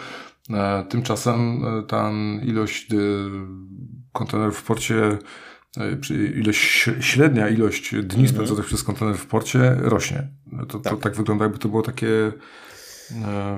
[0.48, 0.58] Tak.
[0.58, 2.12] E, tymczasem e, ta
[2.44, 2.98] ilość y,
[4.12, 5.18] kontenerów w porcie
[5.78, 8.28] e, ilość, średnia ilość dni mhm.
[8.28, 10.28] spędzonych przez kontener w porcie rośnie.
[10.68, 10.94] To, tak.
[10.94, 12.32] to tak wygląda, jakby to było takie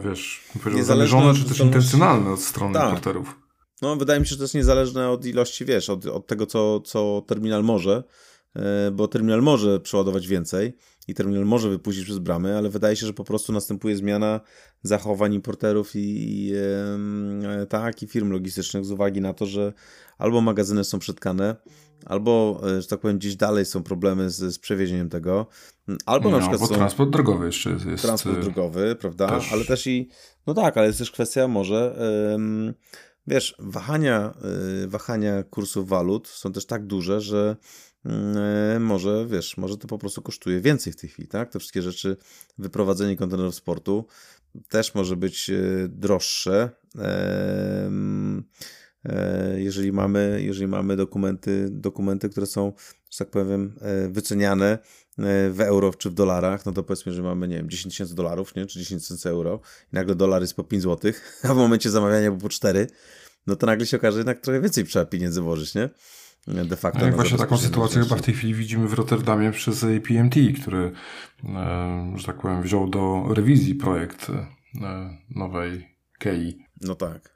[0.03, 0.41] wiesz,
[0.81, 2.83] zależne czy też intencjonalne od strony tak.
[2.83, 3.43] importerów.
[3.81, 6.79] No, wydaje mi się, że to jest niezależne od ilości, wiesz, od, od tego, co,
[6.79, 8.03] co terminal może,
[8.55, 10.73] e, bo terminal może przeładować więcej
[11.07, 14.39] i terminal może wypuścić przez bramy, ale wydaje się, że po prostu następuje zmiana
[14.83, 19.73] zachowań importerów i, i e, tak, i firm logistycznych z uwagi na to, że
[20.17, 21.55] albo magazyny są przetkane,
[22.05, 25.47] albo, e, że tak powiem, gdzieś dalej są problemy z, z przewiezieniem tego,
[26.05, 26.75] albo no, na przykład są...
[26.75, 28.03] transport drogowy jeszcze jest.
[28.03, 29.53] Transport e, drogowy, prawda, też...
[29.53, 30.09] ale też i,
[30.47, 31.95] no tak, ale jest też kwestia może,
[32.35, 32.73] ym,
[33.27, 34.33] wiesz, wahania,
[34.81, 37.55] yy, wahania kursów walut są też tak duże, że
[38.05, 41.81] yy, może, wiesz, może to po prostu kosztuje więcej w tej chwili, tak, te wszystkie
[41.81, 42.17] rzeczy,
[42.57, 44.05] wyprowadzenie kontenerów sportu
[44.69, 46.69] też może być yy, droższe,
[49.05, 52.73] E, jeżeli mamy, jeżeli mamy dokumenty, dokumenty, które są,
[53.09, 53.73] że tak powiem,
[54.09, 54.77] wyceniane
[55.17, 58.55] w euro czy w dolarach, no to powiedzmy, że mamy, nie wiem, 10 tysięcy dolarów,
[58.55, 59.59] nie, czy 10 tysięcy euro
[59.93, 61.11] i nagle dolar jest po 5 zł,
[61.43, 62.87] a w momencie zamawiania był po 4,
[63.47, 65.89] no to nagle się okaże, że jednak trochę więcej trzeba pieniędzy włożyć, nie?
[66.47, 66.99] De facto.
[66.99, 70.91] No i właśnie taką sytuację chyba w tej chwili widzimy w Rotterdamie przez APMT, który,
[72.15, 74.31] że tak powiem, wziął do rewizji projekt
[75.35, 76.57] nowej KEI.
[76.81, 77.32] No tak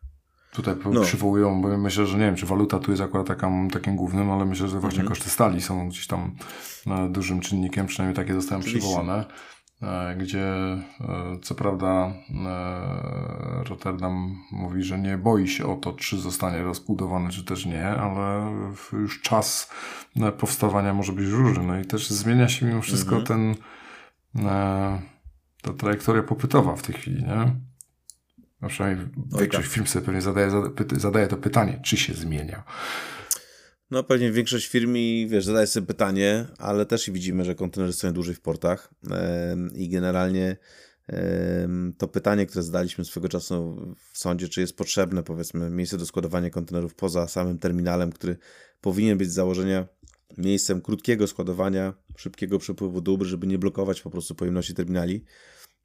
[0.57, 1.01] tutaj no.
[1.01, 4.45] przywołują, bo myślę, że nie wiem, czy waluta tu jest akurat taką, takim głównym, ale
[4.45, 5.09] myślę, że właśnie mhm.
[5.09, 6.35] koszty stali są gdzieś tam
[6.87, 8.71] e, dużym czynnikiem, przynajmniej takie Oczywiście.
[8.71, 9.25] przywołane,
[9.81, 10.79] e, gdzie e,
[11.41, 12.13] co prawda
[13.69, 18.51] Rotterdam mówi, że nie boi się o to, czy zostanie rozbudowane, czy też nie, ale
[18.93, 19.71] już czas
[20.37, 21.63] powstawania może być różny.
[21.63, 23.25] No i też zmienia się mimo wszystko mhm.
[23.25, 23.55] ten
[25.61, 27.55] ta trajektoria popytowa w tej chwili, nie?
[28.61, 29.07] No przynajmniej
[29.39, 29.73] większość tak.
[29.73, 30.51] firm sobie pewnie zadaje,
[30.97, 32.63] zadaje to pytanie, czy się zmienia.
[33.91, 37.93] No pewnie większość firm i wiesz, zadaje sobie pytanie, ale też i widzimy, że kontenery
[37.93, 38.93] stoją dłużej w portach
[39.75, 40.57] i generalnie
[41.97, 43.77] to pytanie, które zadaliśmy swego czasu
[44.11, 48.37] w sądzie, czy jest potrzebne, powiedzmy, miejsce do składowania kontenerów poza samym terminalem, który
[48.81, 49.87] powinien być z założenia
[50.37, 55.23] miejscem krótkiego składowania, szybkiego przepływu dóbr, żeby nie blokować po prostu pojemności terminali.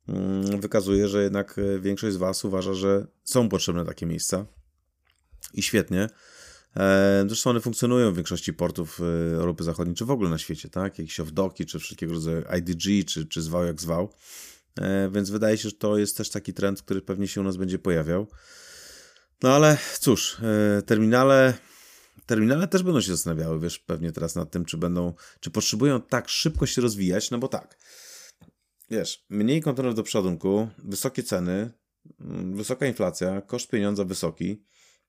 [0.09, 4.47] Mm, wykazuje, że jednak e, większość z Was uważa, że są potrzebne takie miejsca.
[5.55, 6.09] I świetnie.
[6.77, 10.69] E, zresztą one funkcjonują w większości portów e, Europy Zachodniej, czy w ogóle na świecie,
[10.69, 10.99] tak?
[10.99, 14.15] Jakieś off-docki, czy wszelkiego rodzaju IDG, czy, czy zwał jak zwał.
[15.13, 17.79] Więc wydaje się, że to jest też taki trend, który pewnie się u nas będzie
[17.79, 18.27] pojawiał.
[19.43, 20.37] No ale cóż,
[20.87, 21.55] terminale,
[22.27, 26.29] terminale też będą się zastanawiały, wiesz, pewnie teraz nad tym, czy będą, czy potrzebują tak
[26.29, 27.77] szybko się rozwijać, no bo tak,
[28.91, 31.71] wiesz, mniej kontenerów do przodunku, wysokie ceny,
[32.21, 34.65] mm, wysoka inflacja, koszt pieniądza wysoki.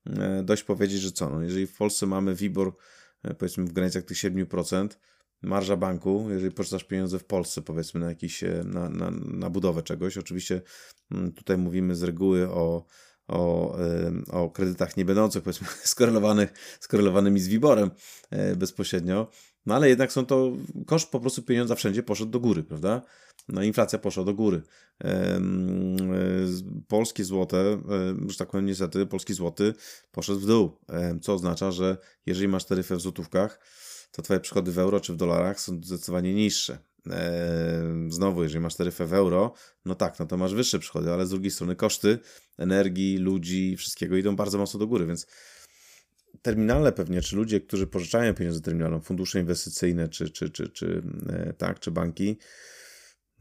[0.09, 2.75] E, dość powiedzieć, że co, no, jeżeli w Polsce mamy WIBOR
[3.23, 4.87] e, powiedzmy w granicach tych 7%,
[5.41, 9.83] marża banku, jeżeli poczytasz pieniądze w Polsce, powiedzmy na jakiś, e, na, na, na budowę
[9.83, 10.61] czegoś, oczywiście
[11.11, 12.85] mm, tutaj mówimy z reguły o,
[13.27, 13.77] o,
[14.31, 17.91] o kredytach nie będących, powiedzmy, skorelowanych, skorelowanymi z WIBORem
[18.55, 19.29] bezpośrednio,
[19.65, 20.51] no ale jednak są to,
[20.87, 23.01] koszt po prostu pieniądza wszędzie poszedł do góry, prawda?
[23.47, 24.61] No inflacja poszła do góry.
[26.87, 27.81] Polskie złote,
[28.27, 29.73] że tak powiem niestety, polski złoty
[30.11, 30.77] poszedł w dół,
[31.21, 33.59] co oznacza, że jeżeli masz taryfę w złotówkach,
[34.11, 36.77] to twoje przychody w euro czy w dolarach są zdecydowanie niższe.
[38.09, 39.53] Znowu, jeżeli masz taryfę w euro,
[39.85, 42.19] no tak, no to masz wyższe przychody, ale z drugiej strony koszty
[42.57, 45.27] energii, ludzi, wszystkiego idą bardzo mocno do góry, więc
[46.41, 51.53] terminale pewnie, czy ludzie, którzy pożyczają pieniądze terminalom, fundusze inwestycyjne, czy, czy, czy, czy, e,
[51.53, 52.37] tak, czy banki,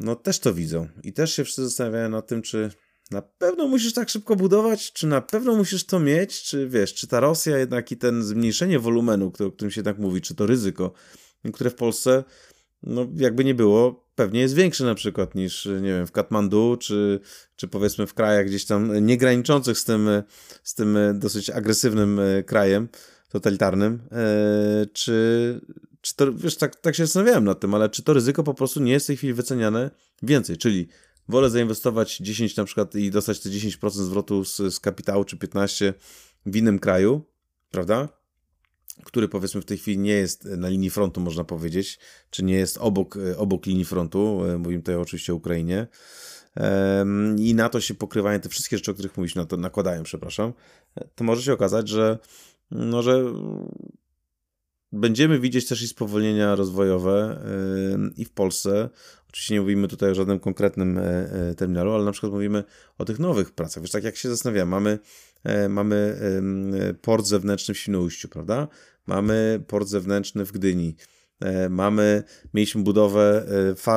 [0.03, 0.89] no też to widzą.
[1.05, 2.71] I też się wszyscy zastanawiają nad tym, czy
[3.11, 7.07] na pewno musisz tak szybko budować, czy na pewno musisz to mieć, czy wiesz, czy
[7.07, 10.93] ta Rosja jednak i ten zmniejszenie wolumenu, o którym się tak mówi, czy to ryzyko,
[11.53, 12.25] które w Polsce,
[12.83, 17.21] no jakby nie było, pewnie jest większe na przykład niż, nie wiem, w Katmandu, czy,
[17.57, 20.09] czy powiedzmy w krajach gdzieś tam niegraniczących z tym,
[20.63, 22.89] z tym dosyć agresywnym e, krajem
[23.29, 25.61] totalitarnym, e, czy,
[26.03, 28.81] czy to, wiesz, tak, tak się zastanawiałem nad tym, ale czy to ryzyko po prostu
[28.81, 29.91] nie jest w tej chwili wyceniane
[30.23, 30.89] więcej, czyli
[31.29, 35.95] wolę zainwestować 10 na przykład i dostać te 10% zwrotu z, z kapitału, czy 15
[36.47, 37.25] w innym kraju,
[37.71, 38.09] prawda?
[39.05, 41.99] Który powiedzmy w tej chwili nie jest na linii frontu, można powiedzieć,
[42.31, 45.87] czy nie jest obok, obok linii frontu, e, mówimy tutaj oczywiście o Ukrainie,
[47.39, 50.53] i na to się pokrywają te wszystkie rzeczy, o których mówiliśmy, na to nakładają, przepraszam,
[51.15, 52.19] to może się okazać, że,
[52.71, 53.25] no, że
[54.93, 57.45] będziemy widzieć też i spowolnienia rozwojowe
[58.17, 58.91] i w Polsce.
[59.33, 62.65] Oczywiście nie mówimy tutaj o żadnym konkretnym e, e, terminalu, ale na przykład mówimy
[62.99, 63.83] o tych nowych pracach.
[63.83, 64.99] Wiesz, tak jak się zastanawiam, mamy,
[65.45, 66.17] e, mamy
[67.03, 68.69] port zewnętrzny w Świnoujściu, prawda?
[69.07, 70.97] Mamy port zewnętrzny w Gdyni.
[71.71, 72.23] Mamy,
[72.55, 73.47] mieliśmy budowę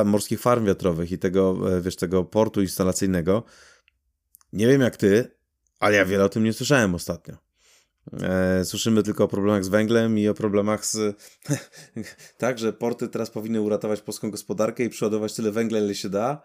[0.05, 3.43] morskich farm wiatrowych i tego, wiesz, tego portu instalacyjnego.
[4.53, 5.31] Nie wiem jak ty,
[5.79, 7.44] ale ja wiele o tym nie słyszałem ostatnio.
[8.13, 11.17] E, słyszymy tylko o problemach z węglem i o problemach z.
[12.37, 16.41] tak, że porty teraz powinny uratować polską gospodarkę i przeładować tyle węgla, ile się da.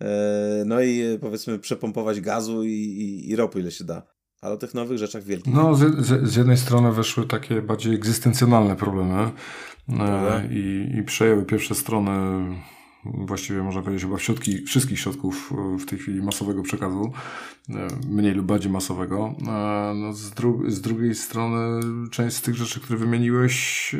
[0.00, 4.02] E, no i e, powiedzmy przepompować gazu i, i, i ropy, ile się da.
[4.40, 5.54] Ale o tych nowych rzeczach wielkich.
[5.54, 9.30] No, z, z, z jednej strony weszły takie bardziej egzystencjonalne problemy
[9.88, 12.10] e, i, i przejęły pierwsze strony
[13.04, 17.12] właściwie można powiedzieć chyba środki, wszystkich środków e, w tej chwili masowego przekazu,
[17.68, 19.34] e, mniej lub bardziej masowego.
[19.40, 21.80] E, no z, dru z drugiej strony
[22.10, 23.96] część z tych rzeczy, które wymieniłeś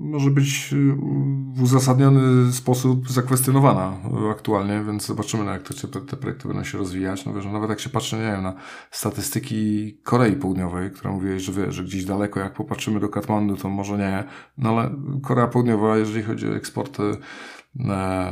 [0.00, 0.74] może być
[1.54, 3.96] w uzasadniony sposób zakwestionowana
[4.30, 7.26] aktualnie, więc zobaczymy, jak to, te, te projekty będą się rozwijać.
[7.26, 8.54] No wiesz, nawet jak się patrzy, nie wiem, na
[8.90, 13.68] statystyki Korei Południowej, która mówiła, że wie, że gdzieś daleko, jak popatrzymy do Katmandu, to
[13.68, 14.24] może nie,
[14.58, 14.90] no ale
[15.22, 17.02] Korea Południowa, jeżeli chodzi o eksporty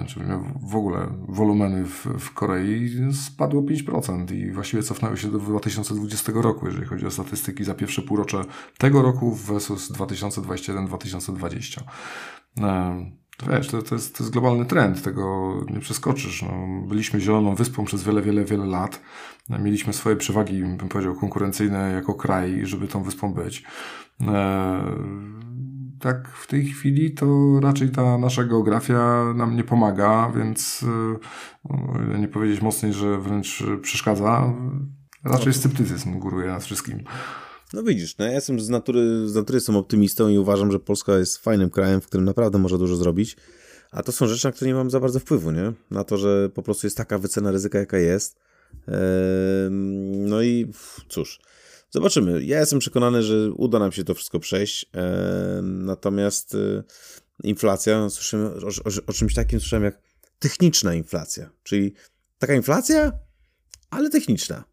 [0.07, 0.21] czy
[0.63, 6.67] w ogóle wolumeny w, w Korei spadło 5% i właściwie cofnęły się do 2020 roku,
[6.67, 8.45] jeżeli chodzi o statystyki za pierwsze półrocze
[8.79, 11.83] tego roku versus 2021-2020.
[13.37, 16.43] To wiesz, to, to, jest, to jest globalny trend, tego nie przeskoczysz.
[16.43, 19.01] No, byliśmy zieloną wyspą przez wiele, wiele, wiele lat.
[19.49, 23.65] Mieliśmy swoje przewagi, bym powiedział, konkurencyjne jako kraj, żeby tą wyspą być
[26.03, 27.27] tak w tej chwili to
[27.61, 30.83] raczej ta nasza geografia nam nie pomaga, więc
[32.15, 34.55] y, nie powiedzieć mocniej, że wręcz przeszkadza.
[35.25, 37.05] Raczej no sceptycyzm góruje nad wszystkim.
[37.73, 41.19] No widzisz, no ja jestem z natury, z natury jestem optymistą i uważam, że Polska
[41.19, 43.37] jest fajnym krajem, w którym naprawdę może dużo zrobić.
[43.91, 45.73] A to są rzeczy, na które nie mam za bardzo wpływu, nie?
[45.91, 48.37] Na to, że po prostu jest taka wycena ryzyka, jaka jest.
[50.11, 50.73] No i
[51.09, 51.41] cóż,
[51.95, 52.45] Zobaczymy.
[52.45, 54.87] Ja jestem przekonany, że uda nam się to wszystko przejść.
[54.95, 56.83] E, natomiast e,
[57.45, 59.99] inflacja, słyszymy o, o, o, czymś takim słyszałem jak
[60.39, 61.51] techniczna inflacja.
[61.63, 61.95] Czyli
[62.39, 63.13] taka inflacja,
[63.91, 64.65] ale techniczna.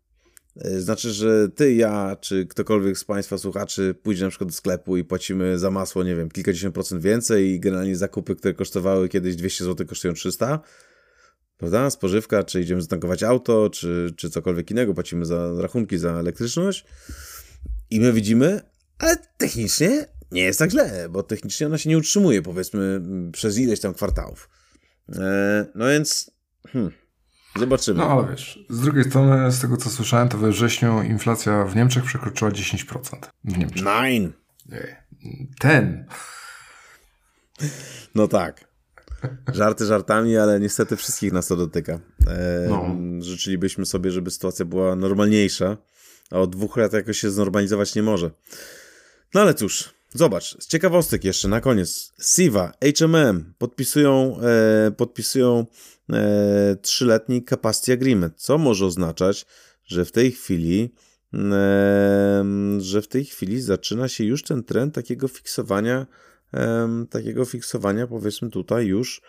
[0.55, 4.97] E, znaczy, że ty, ja, czy ktokolwiek z Państwa słuchaczy pójdzie na przykład do sklepu
[4.97, 9.35] i płacimy za masło, nie wiem, kilkadziesiąt procent więcej i generalnie zakupy, które kosztowały kiedyś
[9.35, 10.59] 200 zł, kosztują 300
[11.59, 11.89] prawda?
[11.89, 16.85] Spożywka, czy idziemy zatankować auto, czy, czy cokolwiek innego, płacimy za rachunki za elektryczność
[17.89, 18.61] i my widzimy,
[18.99, 23.01] ale technicznie nie jest tak źle, bo technicznie ona się nie utrzymuje, powiedzmy,
[23.31, 24.49] przez ileś tam kwartałów.
[25.15, 26.31] E, no więc,
[26.67, 26.91] hmm,
[27.59, 27.99] zobaczymy.
[27.99, 31.75] No ale wiesz, z drugiej strony, z tego co słyszałem, to we wrześniu inflacja w
[31.75, 32.99] Niemczech przekroczyła 10%.
[33.43, 33.85] W Niemczech.
[33.85, 34.33] Nine.
[35.59, 36.05] Ten.
[38.15, 38.68] No tak.
[39.53, 41.99] Żarty żartami, ale niestety wszystkich nas to dotyka.
[42.27, 42.95] E, no.
[43.23, 45.77] Życzylibyśmy sobie, żeby sytuacja była normalniejsza,
[46.31, 48.31] a od dwóch lat jakoś się znormalizować nie może.
[49.33, 52.13] No ale cóż, zobacz, z ciekawostek jeszcze na koniec.
[52.21, 55.65] Siva, HMM podpisują, e, podpisują
[56.13, 59.45] e, trzyletni capacity agreement, co może oznaczać,
[59.85, 60.93] że w tej chwili
[62.77, 66.07] że w tej chwili zaczyna się już ten trend takiego fiksowania
[67.09, 69.21] takiego fiksowania, powiedzmy tutaj już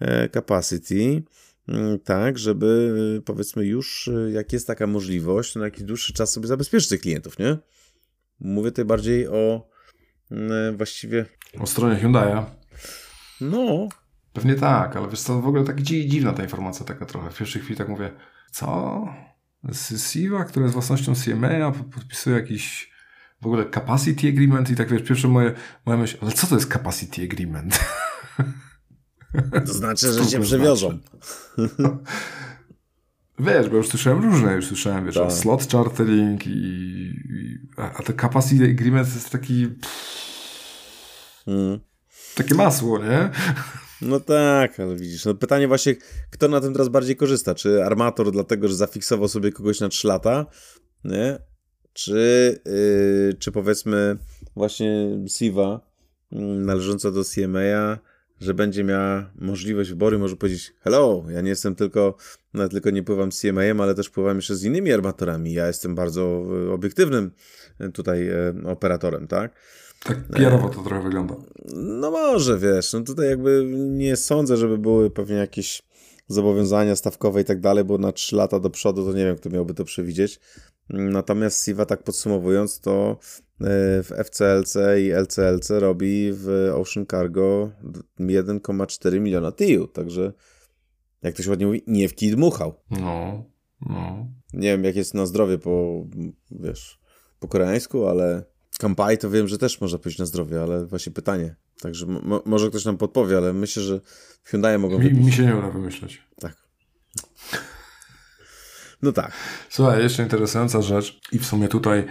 [0.00, 1.22] e, capacity,
[1.68, 6.32] mm, tak, żeby e, powiedzmy już, e, jak jest taka możliwość, na jakiś dłuższy czas
[6.32, 7.58] sobie zabezpieczyć tych klientów, nie?
[8.40, 9.68] Mówię tutaj bardziej o
[10.30, 11.26] mm, właściwie...
[11.60, 12.44] O stronie Hyundai'a.
[13.40, 13.88] No.
[14.32, 17.30] Pewnie tak, ale wiesz co, w ogóle tak dziwna ta informacja taka trochę.
[17.30, 18.10] W pierwszej chwili tak mówię,
[18.50, 19.04] co?
[19.96, 22.93] Siva, która jest własnością CMA, podpisuje jakiś
[23.44, 25.52] w ogóle capacity agreement i tak wiesz, pierwsze moje,
[25.86, 27.78] moja myśl, ale co to jest capacity agreement?
[29.66, 30.98] To znaczy, że cię przewiozą.
[33.38, 35.32] Wiesz, bo już słyszałem różne, już słyszałem, wiesz, tak.
[35.32, 39.68] slot chartering i, i, a te capacity agreement jest taki
[41.44, 41.80] hmm.
[42.34, 43.30] takie masło, nie?
[44.00, 45.94] No tak, ale widzisz, no pytanie właśnie,
[46.30, 47.54] kto na tym teraz bardziej korzysta?
[47.54, 50.46] Czy armator dlatego, że zafiksował sobie kogoś na 3 lata,
[51.04, 51.38] nie?
[51.94, 54.16] Czy, yy, czy powiedzmy
[54.56, 55.80] właśnie Siva,
[56.32, 57.98] mm, należąca do CMA,
[58.40, 62.16] że będzie miała możliwość wyboru może powiedzieć hello, ja nie jestem tylko,
[62.54, 65.52] no, tylko nie pływam z CMA, ale też pływam jeszcze z innymi armatorami.
[65.52, 67.30] Ja jestem bardzo e, obiektywnym
[67.78, 69.54] e, tutaj e, operatorem, tak?
[70.04, 71.34] Tak PR-owo to trochę wygląda.
[71.74, 75.82] No może, wiesz, no tutaj jakby nie sądzę, żeby były pewnie jakieś
[76.28, 79.50] zobowiązania stawkowe i tak dalej, bo na 3 lata do przodu to nie wiem, kto
[79.50, 80.40] miałby to przewidzieć.
[80.90, 83.66] Natomiast Siva tak podsumowując, to e,
[84.02, 87.70] w FCLC i LCLC robi w Ocean Cargo
[88.20, 90.32] 1,4 miliona TIU, także
[91.22, 92.74] jak to się ładnie mówi, nie w kij dmuchał.
[92.90, 93.44] No,
[93.80, 94.26] no.
[94.52, 96.06] Nie wiem, jak jest na zdrowie po,
[96.50, 97.00] wiesz,
[97.38, 98.44] po koreańsku, ale
[98.78, 101.56] Kampai to wiem, że też można pójść na zdrowie, ale właśnie pytanie.
[101.80, 102.06] Także
[102.44, 104.00] może ktoś nam podpowie, ale myślę, że
[104.44, 106.22] Hyundai mogą mi, mi się nie uda wymyśleć.
[106.40, 106.63] Tak.
[109.04, 109.32] No tak.
[109.68, 112.04] Słuchaj, jeszcze interesująca rzecz i w sumie tutaj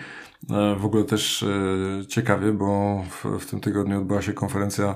[0.52, 4.96] E, w ogóle też e, ciekawie, bo w, w tym tygodniu odbyła się konferencja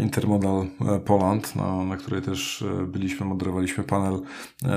[0.00, 0.66] Intermodal
[1.04, 4.20] Poland, na, na której też byliśmy, moderowaliśmy panel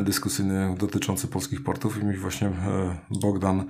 [0.04, 2.52] dyskusyjny dotyczący polskich portów i mi właśnie
[3.10, 3.64] Bogdan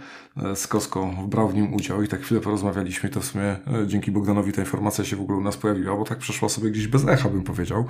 [0.56, 3.58] z Kosko brał w nim udział i tak chwilę porozmawialiśmy to w sumie
[3.88, 6.88] dzięki Bogdanowi ta informacja się w ogóle u nas pojawiła, bo tak przeszła sobie gdzieś
[6.88, 7.86] bez echa bym powiedział.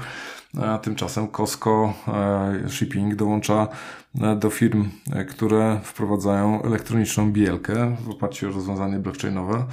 [0.62, 1.94] A tymczasem Kosko
[2.68, 3.68] Shipping dołącza
[4.40, 4.90] do firm,
[5.30, 9.66] które wprowadzają elektroniczną bielkę w oparciu o rozwiązanie blockchainowe.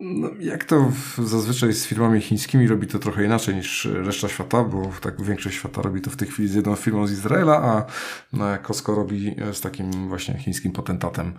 [0.00, 4.90] No, jak to zazwyczaj z firmami chińskimi robi to trochę inaczej niż reszta świata, bo
[5.00, 7.86] tak większość świata robi to w tej chwili z jedną firmą z Izraela,
[8.32, 11.32] a Costco robi z takim właśnie chińskim potentatem,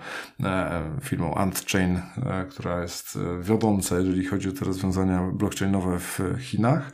[0.43, 6.91] e, firmą AntChain, e, która jest wiodąca, jeżeli chodzi o te rozwiązania blockchainowe w Chinach.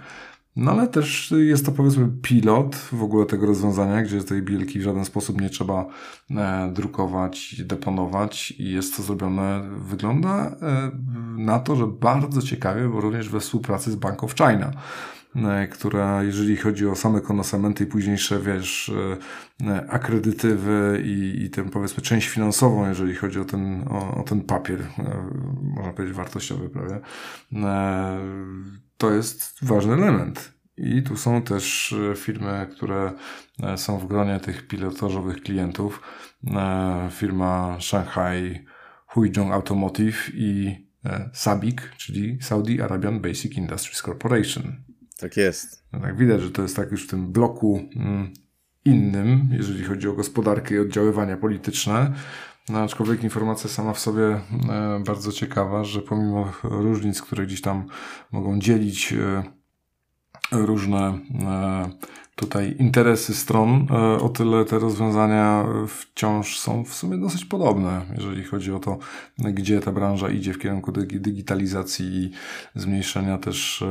[0.56, 4.84] No ale też jest to powiedzmy pilot w ogóle tego rozwiązania, gdzie tej bielki w
[4.84, 5.86] żaden sposób nie trzeba
[6.32, 10.92] e, drukować, deponować i jest to zrobione, wygląda e,
[11.38, 14.72] na to, że bardzo ciekawie, bo również we współpracy z Bank of China
[15.36, 18.92] e, która jeżeli chodzi o same konosamenty i późniejsze, wiesz,
[19.88, 24.80] akredytywy i, i tę powiedzmy część finansową, jeżeli chodzi o ten, o, o ten papier,
[25.62, 27.00] można powiedzieć wartościowy prawie,
[29.02, 30.54] to jest ważny element.
[30.78, 33.12] I tu są też e, firmy, które
[33.64, 36.02] e, są w gronie tych pilotażowych klientów.
[36.48, 38.66] E, firma Shanghai
[39.08, 40.76] Huizhong Automotive i
[41.34, 44.76] SABIC, czyli Saudi Arabian Basic Industries Corporation.
[45.18, 45.84] Tak jest.
[45.94, 48.34] No tak widać, że to jest tak już w tym bloku mm,
[48.86, 52.14] innym, jeżeli chodzi o gospodarkę i oddziaływania polityczne.
[52.70, 54.42] No, aczkolwiek informacja sama w sobie e,
[55.06, 57.86] bardzo ciekawa, że pomimo różnic, które gdzieś tam
[58.32, 59.44] mogą dzielić e,
[60.52, 61.90] różne e,
[62.36, 63.88] tutaj interesy stron,
[64.22, 68.98] o tyle te rozwiązania wciąż są w sumie dosyć podobne, jeżeli chodzi o to,
[69.38, 72.32] gdzie ta branża idzie w kierunku digitalizacji i
[72.76, 73.84] zmniejszenia też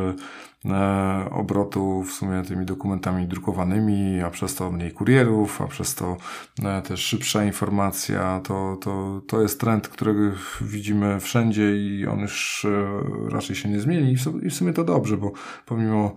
[1.31, 6.17] obrotu w sumie tymi dokumentami drukowanymi, a przez to mniej kurierów, a przez to
[6.65, 8.41] e, też szybsza informacja.
[8.45, 10.21] To, to, to jest trend, którego
[10.61, 15.17] widzimy wszędzie i on już e, raczej się nie zmieni i w sumie to dobrze,
[15.17, 15.33] bo
[15.67, 16.15] pomimo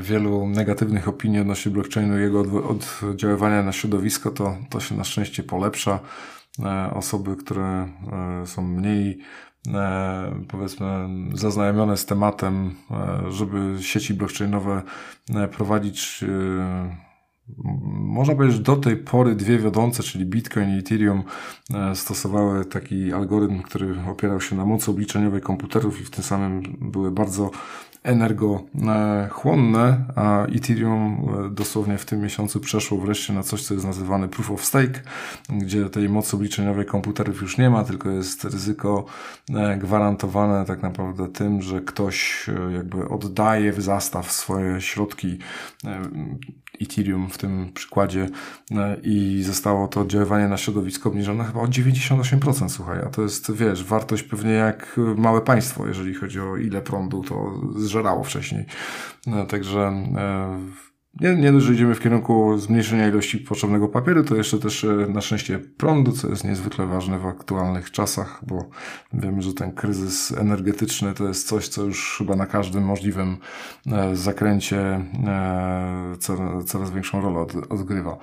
[0.00, 2.44] wielu negatywnych opinii odnośnie blockchainu i jego
[3.02, 6.00] oddziaływania na środowisko, to, to się na szczęście polepsza.
[6.94, 7.88] Osoby, które
[8.44, 9.45] są mniej E,
[10.48, 14.82] powiedzmy zaznajomione z tematem, e, żeby sieci blockchainowe
[15.34, 16.24] e, prowadzić
[17.88, 21.22] można powiedzieć, do tej pory dwie wiodące, czyli Bitcoin i Ethereum,
[21.94, 27.10] stosowały taki algorytm, który opierał się na mocy obliczeniowej komputerów i w tym samym były
[27.10, 27.50] bardzo
[28.06, 34.28] energochłonne, a Ethereum e, dosłownie w tym miesiącu przeszło wreszcie na coś, co jest nazywane
[34.28, 35.00] proof of stake,
[35.48, 39.04] gdzie tej mocy obliczeniowej komputerów już nie ma, tylko jest ryzyko
[39.54, 45.38] e, gwarantowane tak naprawdę tym, że ktoś e, jakby oddaje w zastaw swoje środki
[46.80, 48.28] Ethereum w tym przykładzie
[49.02, 53.84] i zostało to oddziaływanie na środowisko obniżone chyba o 98%, słuchaj, a to jest, wiesz,
[53.84, 57.60] wartość pewnie jak małe państwo, jeżeli chodzi o ile prądu to
[57.96, 58.64] zżerało wcześniej.
[59.26, 60.58] No, także e,
[61.20, 64.88] nie, nie dość, że idziemy w kierunku zmniejszenia ilości potrzebnego papieru, to jeszcze też e,
[64.88, 68.68] na szczęście prądu, co jest niezwykle ważne w aktualnych czasach, bo
[69.12, 73.36] wiemy, że ten kryzys energetyczny to jest coś, co już chyba na każdym możliwym
[73.92, 75.00] e, zakręcie
[76.66, 78.18] coraz większą rolę odgrywa.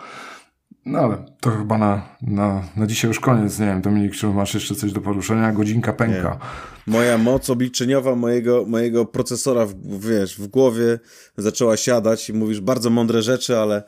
[0.86, 3.60] No ale to chyba na, na, na dzisiaj już koniec.
[3.60, 5.52] Nie wiem, Dominik, czy masz jeszcze coś do poruszenia?
[5.52, 6.30] Godzinka pęka.
[6.30, 6.73] Nie.
[6.88, 11.00] Moja moc obliczeniowa mojego, mojego procesora w, wiesz, w głowie
[11.38, 13.84] zaczęła siadać i mówisz bardzo mądre rzeczy, ale,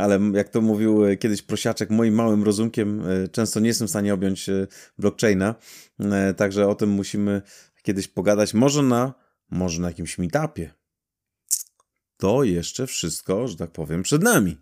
[0.00, 4.14] ale jak to mówił kiedyś prosiaczek, moim małym rozumkiem e, często nie jestem w stanie
[4.14, 4.66] objąć e,
[4.98, 5.54] blockchaina.
[6.00, 7.42] E, także o tym musimy
[7.82, 8.54] kiedyś pogadać.
[8.54, 9.14] Może na
[9.52, 10.70] może na jakimś meetupie.
[12.16, 14.56] To jeszcze wszystko, że tak powiem, przed nami.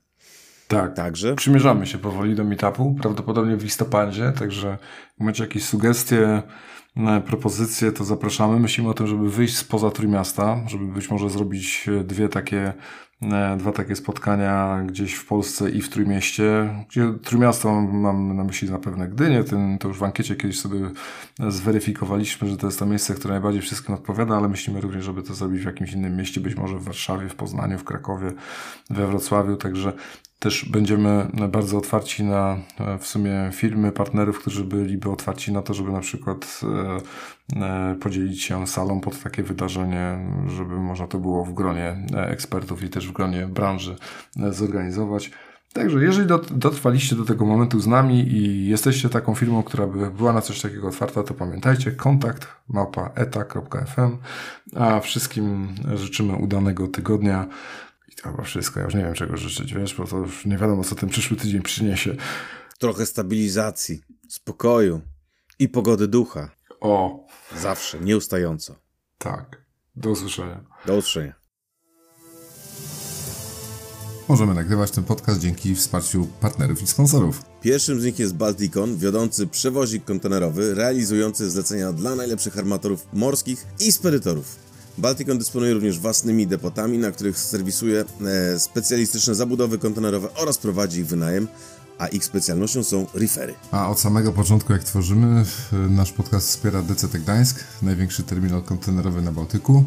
[0.68, 0.94] Tak.
[0.94, 4.78] Także Przymierzamy się powoli do meetupu, prawdopodobnie w listopadzie, także jak
[5.18, 6.42] macie jakieś sugestie, e,
[7.26, 8.60] propozycje, to zapraszamy.
[8.60, 12.72] Myślimy o tym, żeby wyjść spoza Trójmiasta, żeby być może zrobić e, dwie takie,
[13.22, 18.68] e, dwa takie spotkania gdzieś w Polsce i w Trójmieście, gdzie Trójmiasto mam, na myśli
[18.68, 20.90] zapewne Gdynię, ten, to już w ankiecie kiedyś sobie
[21.48, 25.34] zweryfikowaliśmy, że to jest to miejsce, które najbardziej wszystkim odpowiada, ale myślimy również, żeby to
[25.34, 28.32] zrobić w jakimś innym mieście, być może w Warszawie, w Poznaniu, w Krakowie,
[28.90, 29.92] we Wrocławiu, także
[30.40, 35.74] też będziemy bardzo otwarci na e, w sumie firmy, partnerów, którzy byliby otwarci na to,
[35.74, 36.60] żeby na przykład
[37.56, 40.18] e, e, podzielić się salą pod takie wydarzenie,
[40.48, 43.96] żeby można to było w gronie ekspertów i też w gronie branży
[44.50, 45.30] zorganizować.
[45.72, 50.32] Także jeżeli dotrwaliście do tego momentu z nami i jesteście taką firmą, która by była
[50.32, 54.16] na coś takiego otwarta, to pamiętajcie, kontakt małpa eta.fm,
[54.76, 57.46] a wszystkim życzymy udanego tygodnia.
[58.10, 58.80] I to chyba wszystko.
[58.80, 61.36] Ja już nie wiem, czego życzyć, wiesz, bo to już nie wiadomo, co ten przyszły
[61.36, 62.16] tydzień przyniesie.
[62.78, 65.00] trochę stabilizacji, spokoju
[65.58, 66.50] i pogody ducha.
[66.80, 67.26] O,
[67.60, 68.74] Zawsze, nieustająco.
[69.18, 69.64] tak.
[69.96, 70.64] Do usłyszenia.
[70.86, 71.34] Do usłyszenia.
[74.28, 77.42] Możemy nagrywać ten podcast dzięki wsparciu partnerów i sponsorów.
[77.62, 83.92] Pierwszym z nich jest Balticon, wiodący przewozik kontenerowy, realizujący zlecenia dla najlepszych armatorów morskich i
[83.92, 84.56] spedytorów.
[85.00, 88.04] Balticon dysponuje również własnymi depotami, na których serwisuje
[88.54, 91.48] e, specjalistyczne zabudowy kontenerowe oraz prowadzi ich wynajem,
[91.98, 93.54] a ich specjalnością są refery.
[93.70, 95.44] A od samego początku, jak tworzymy,
[95.90, 99.84] nasz podcast wspiera DCT Gdańsk, największy terminal kontenerowy na Bałtyku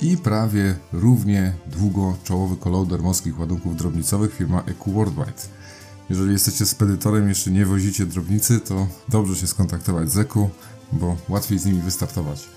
[0.00, 5.42] i prawie równie długo czołowy kolauder morskich ładunków drobnicowych firma EQ Worldwide.
[6.10, 10.50] Jeżeli jesteście spedytorem jeszcze nie wozicie drobnicy, to dobrze się skontaktować z EQ,
[10.92, 12.48] bo łatwiej z nimi wystartować.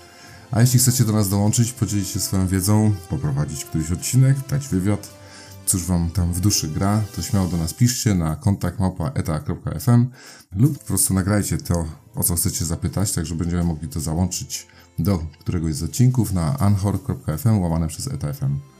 [0.52, 5.10] A jeśli chcecie do nas dołączyć, podzielić się swoją wiedzą, poprowadzić któryś odcinek, dać wywiad,
[5.66, 8.78] cóż wam tam w duszy gra, to śmiało do nas piszcie na kontakt
[9.14, 10.10] eta.fm
[10.56, 11.84] lub po prostu nagrajcie to,
[12.14, 14.66] o co chcecie zapytać, tak że będziemy mogli to załączyć
[14.98, 18.71] do któregoś z odcinków na anchor.fm łamane przez eta.fm.